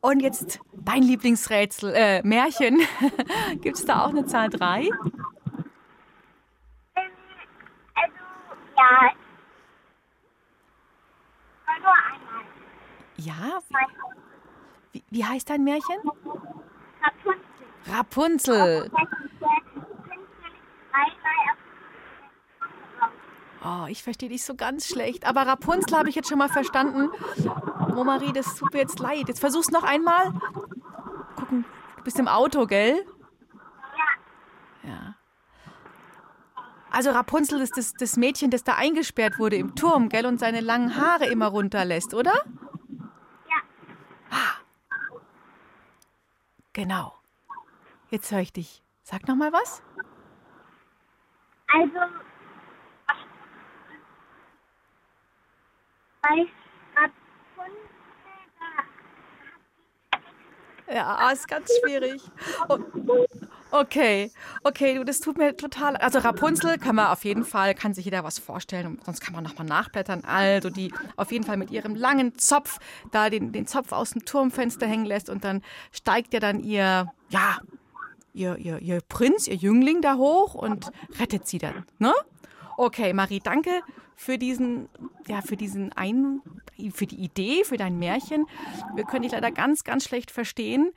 Und 0.00 0.20
jetzt 0.20 0.60
dein 0.72 1.02
Lieblingsrätsel, 1.02 1.92
äh, 1.94 2.22
Märchen. 2.22 2.80
Gibt 3.60 3.76
es 3.76 3.84
da 3.84 4.06
auch 4.06 4.08
eine 4.08 4.24
Zahl 4.24 4.48
3? 4.48 4.88
Ja. 8.78 9.12
Nur 11.80 11.92
einmal. 12.12 12.44
Ja? 13.16 13.60
Wie, 15.10 15.24
heißt 15.24 15.48
dein 15.48 15.64
Märchen? 15.64 15.96
Rapunzel. 17.86 18.90
Rapunzel. 18.90 18.90
Oh, 23.64 23.86
ich 23.88 24.02
verstehe 24.02 24.28
dich 24.28 24.44
so 24.44 24.54
ganz 24.54 24.86
schlecht. 24.86 25.26
Aber 25.26 25.42
Rapunzel 25.42 25.98
habe 25.98 26.08
ich 26.08 26.14
jetzt 26.14 26.28
schon 26.28 26.38
mal 26.38 26.48
verstanden. 26.48 27.10
Oh, 27.96 28.04
Marie, 28.04 28.32
das 28.32 28.54
tut 28.56 28.72
mir 28.72 28.80
jetzt 28.80 28.98
leid. 28.98 29.24
Jetzt 29.28 29.40
versuch's 29.40 29.70
noch 29.70 29.82
einmal. 29.82 30.32
Gucken, 31.36 31.64
du 31.96 32.02
bist 32.04 32.18
im 32.18 32.28
Auto, 32.28 32.66
gell? 32.66 33.04
Ja. 34.84 34.90
Ja. 34.90 35.14
Also 36.90 37.10
Rapunzel 37.10 37.60
ist 37.60 37.76
das, 37.76 37.92
das 37.94 38.16
Mädchen, 38.16 38.50
das 38.50 38.64
da 38.64 38.74
eingesperrt 38.74 39.38
wurde 39.38 39.56
im 39.56 39.74
Turm, 39.74 40.08
gell? 40.08 40.26
Und 40.26 40.38
seine 40.38 40.60
langen 40.60 40.96
Haare 40.96 41.26
immer 41.26 41.48
runterlässt, 41.48 42.14
oder? 42.14 42.34
Ja. 42.34 42.67
Genau. 46.78 47.12
Jetzt 48.08 48.30
höre 48.30 48.38
ich 48.38 48.52
dich. 48.52 48.84
Sag 49.02 49.26
noch 49.26 49.34
mal 49.34 49.52
was. 49.52 49.82
Also, 51.74 51.98
bei 56.22 56.46
Ja, 60.86 61.32
ist 61.32 61.48
ganz 61.48 61.68
schwierig. 61.80 62.22
Und, 62.68 63.47
Okay, 63.70 64.30
okay, 64.64 64.94
du, 64.94 65.04
das 65.04 65.20
tut 65.20 65.36
mir 65.36 65.56
total. 65.56 65.96
Also 65.96 66.20
Rapunzel 66.20 66.78
kann 66.78 66.96
man 66.96 67.08
auf 67.08 67.24
jeden 67.24 67.44
Fall, 67.44 67.74
kann 67.74 67.92
sich 67.92 68.06
jeder 68.06 68.24
was 68.24 68.38
vorstellen. 68.38 68.98
Sonst 69.04 69.20
kann 69.20 69.34
man 69.34 69.44
nochmal 69.44 69.66
nachblättern. 69.66 70.24
Also 70.24 70.70
die 70.70 70.92
auf 71.16 71.32
jeden 71.32 71.44
Fall 71.44 71.58
mit 71.58 71.70
ihrem 71.70 71.94
langen 71.94 72.38
Zopf 72.38 72.78
da 73.10 73.28
den, 73.28 73.52
den 73.52 73.66
Zopf 73.66 73.92
aus 73.92 74.10
dem 74.10 74.24
Turmfenster 74.24 74.86
hängen 74.86 75.04
lässt 75.04 75.28
und 75.28 75.44
dann 75.44 75.62
steigt 75.92 76.32
ja 76.32 76.40
dann 76.40 76.60
ihr, 76.60 77.12
ja, 77.28 77.58
ihr, 78.32 78.56
ihr, 78.56 78.78
ihr 78.78 79.00
Prinz, 79.06 79.46
ihr 79.46 79.56
Jüngling 79.56 80.00
da 80.00 80.16
hoch 80.16 80.54
und 80.54 80.90
rettet 81.18 81.46
sie 81.46 81.58
dann, 81.58 81.84
ne? 81.98 82.14
Okay, 82.76 83.12
Marie, 83.12 83.40
danke 83.40 83.70
für 84.14 84.38
diesen, 84.38 84.88
ja, 85.26 85.42
für 85.42 85.56
diesen 85.56 85.92
ein, 85.92 86.40
für 86.92 87.06
die 87.06 87.16
Idee, 87.16 87.64
für 87.64 87.76
dein 87.76 87.98
Märchen. 87.98 88.46
Wir 88.94 89.04
können 89.04 89.22
dich 89.22 89.32
leider 89.32 89.50
ganz, 89.50 89.84
ganz 89.84 90.04
schlecht 90.04 90.30
verstehen. 90.30 90.92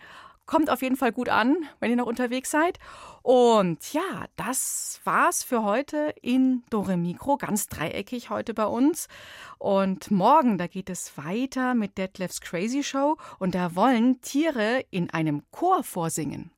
Kommt 0.51 0.69
auf 0.69 0.81
jeden 0.81 0.97
Fall 0.97 1.13
gut 1.13 1.29
an, 1.29 1.55
wenn 1.79 1.91
ihr 1.91 1.95
noch 1.95 2.07
unterwegs 2.07 2.51
seid. 2.51 2.77
Und 3.21 3.93
ja, 3.93 4.25
das 4.35 4.99
war's 5.05 5.45
für 5.45 5.63
heute 5.63 6.13
in 6.21 6.63
Dore 6.69 6.97
Mikro, 6.97 7.37
ganz 7.37 7.67
dreieckig 7.67 8.29
heute 8.29 8.53
bei 8.53 8.65
uns. 8.65 9.07
Und 9.59 10.11
morgen, 10.11 10.57
da 10.57 10.67
geht 10.67 10.89
es 10.89 11.17
weiter 11.17 11.73
mit 11.73 11.97
Detlefs 11.97 12.41
Crazy 12.41 12.83
Show 12.83 13.15
und 13.39 13.55
da 13.55 13.77
wollen 13.77 14.19
Tiere 14.19 14.83
in 14.89 15.09
einem 15.09 15.43
Chor 15.51 15.85
vorsingen. 15.85 16.51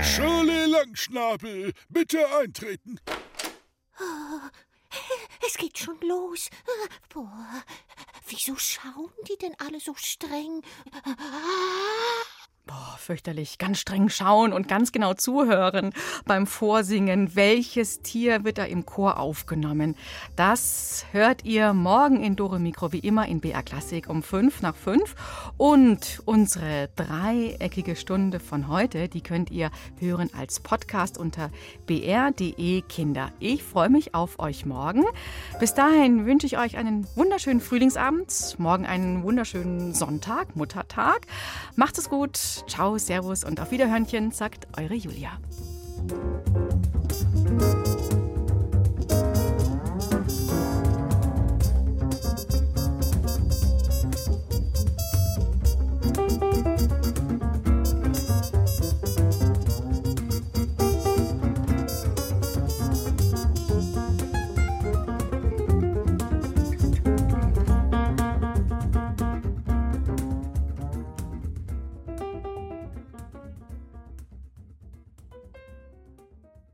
Schule 0.00 0.66
Langschnabel, 0.66 1.72
bitte 1.88 2.24
eintreten. 2.38 3.00
Es 5.44 5.54
geht 5.54 5.78
schon 5.78 5.98
los. 6.02 6.48
Boah, 7.12 7.64
wieso 8.26 8.56
schauen 8.56 9.12
die 9.28 9.36
denn 9.38 9.54
alle 9.58 9.80
so 9.80 9.94
streng? 9.96 10.62
Boah, 12.66 12.96
fürchterlich. 12.96 13.58
Ganz 13.58 13.78
streng 13.78 14.08
schauen 14.08 14.54
und 14.54 14.68
ganz 14.68 14.90
genau 14.90 15.12
zuhören 15.12 15.92
beim 16.24 16.46
Vorsingen. 16.46 17.36
Welches 17.36 18.00
Tier 18.00 18.42
wird 18.44 18.56
da 18.56 18.64
im 18.64 18.86
Chor 18.86 19.20
aufgenommen? 19.20 19.96
Das 20.34 21.04
hört 21.12 21.44
ihr 21.44 21.74
morgen 21.74 22.22
in 22.22 22.36
Dore 22.36 22.58
Mikro, 22.58 22.90
wie 22.92 23.00
immer 23.00 23.28
in 23.28 23.40
BR 23.40 23.62
Klassik 23.62 24.08
um 24.08 24.22
5 24.22 24.62
nach 24.62 24.76
5. 24.76 25.14
Und 25.58 26.22
unsere 26.24 26.88
dreieckige 26.96 27.96
Stunde 27.96 28.40
von 28.40 28.68
heute, 28.68 29.10
die 29.10 29.20
könnt 29.20 29.50
ihr 29.50 29.70
hören 29.98 30.30
als 30.34 30.60
Podcast 30.60 31.18
unter 31.18 31.50
br.de 31.84 32.80
Kinder. 32.88 33.30
Ich 33.40 33.62
freue 33.62 33.90
mich 33.90 34.14
auf 34.14 34.38
euch 34.38 34.64
morgen. 34.64 35.04
Bis 35.60 35.74
dahin 35.74 36.24
wünsche 36.24 36.46
ich 36.46 36.56
euch 36.56 36.78
einen 36.78 37.06
wunderschönen 37.14 37.60
Frühlingsabend, 37.60 38.56
morgen 38.56 38.86
einen 38.86 39.22
wunderschönen 39.22 39.92
Sonntag, 39.92 40.56
Muttertag. 40.56 41.26
Macht 41.76 41.98
es 41.98 42.08
gut. 42.08 42.53
Ciao, 42.66 42.98
Servus 42.98 43.44
und 43.44 43.60
auf 43.60 43.70
Wiederhörnchen, 43.70 44.30
sagt 44.30 44.66
eure 44.78 44.94
Julia. 44.94 45.30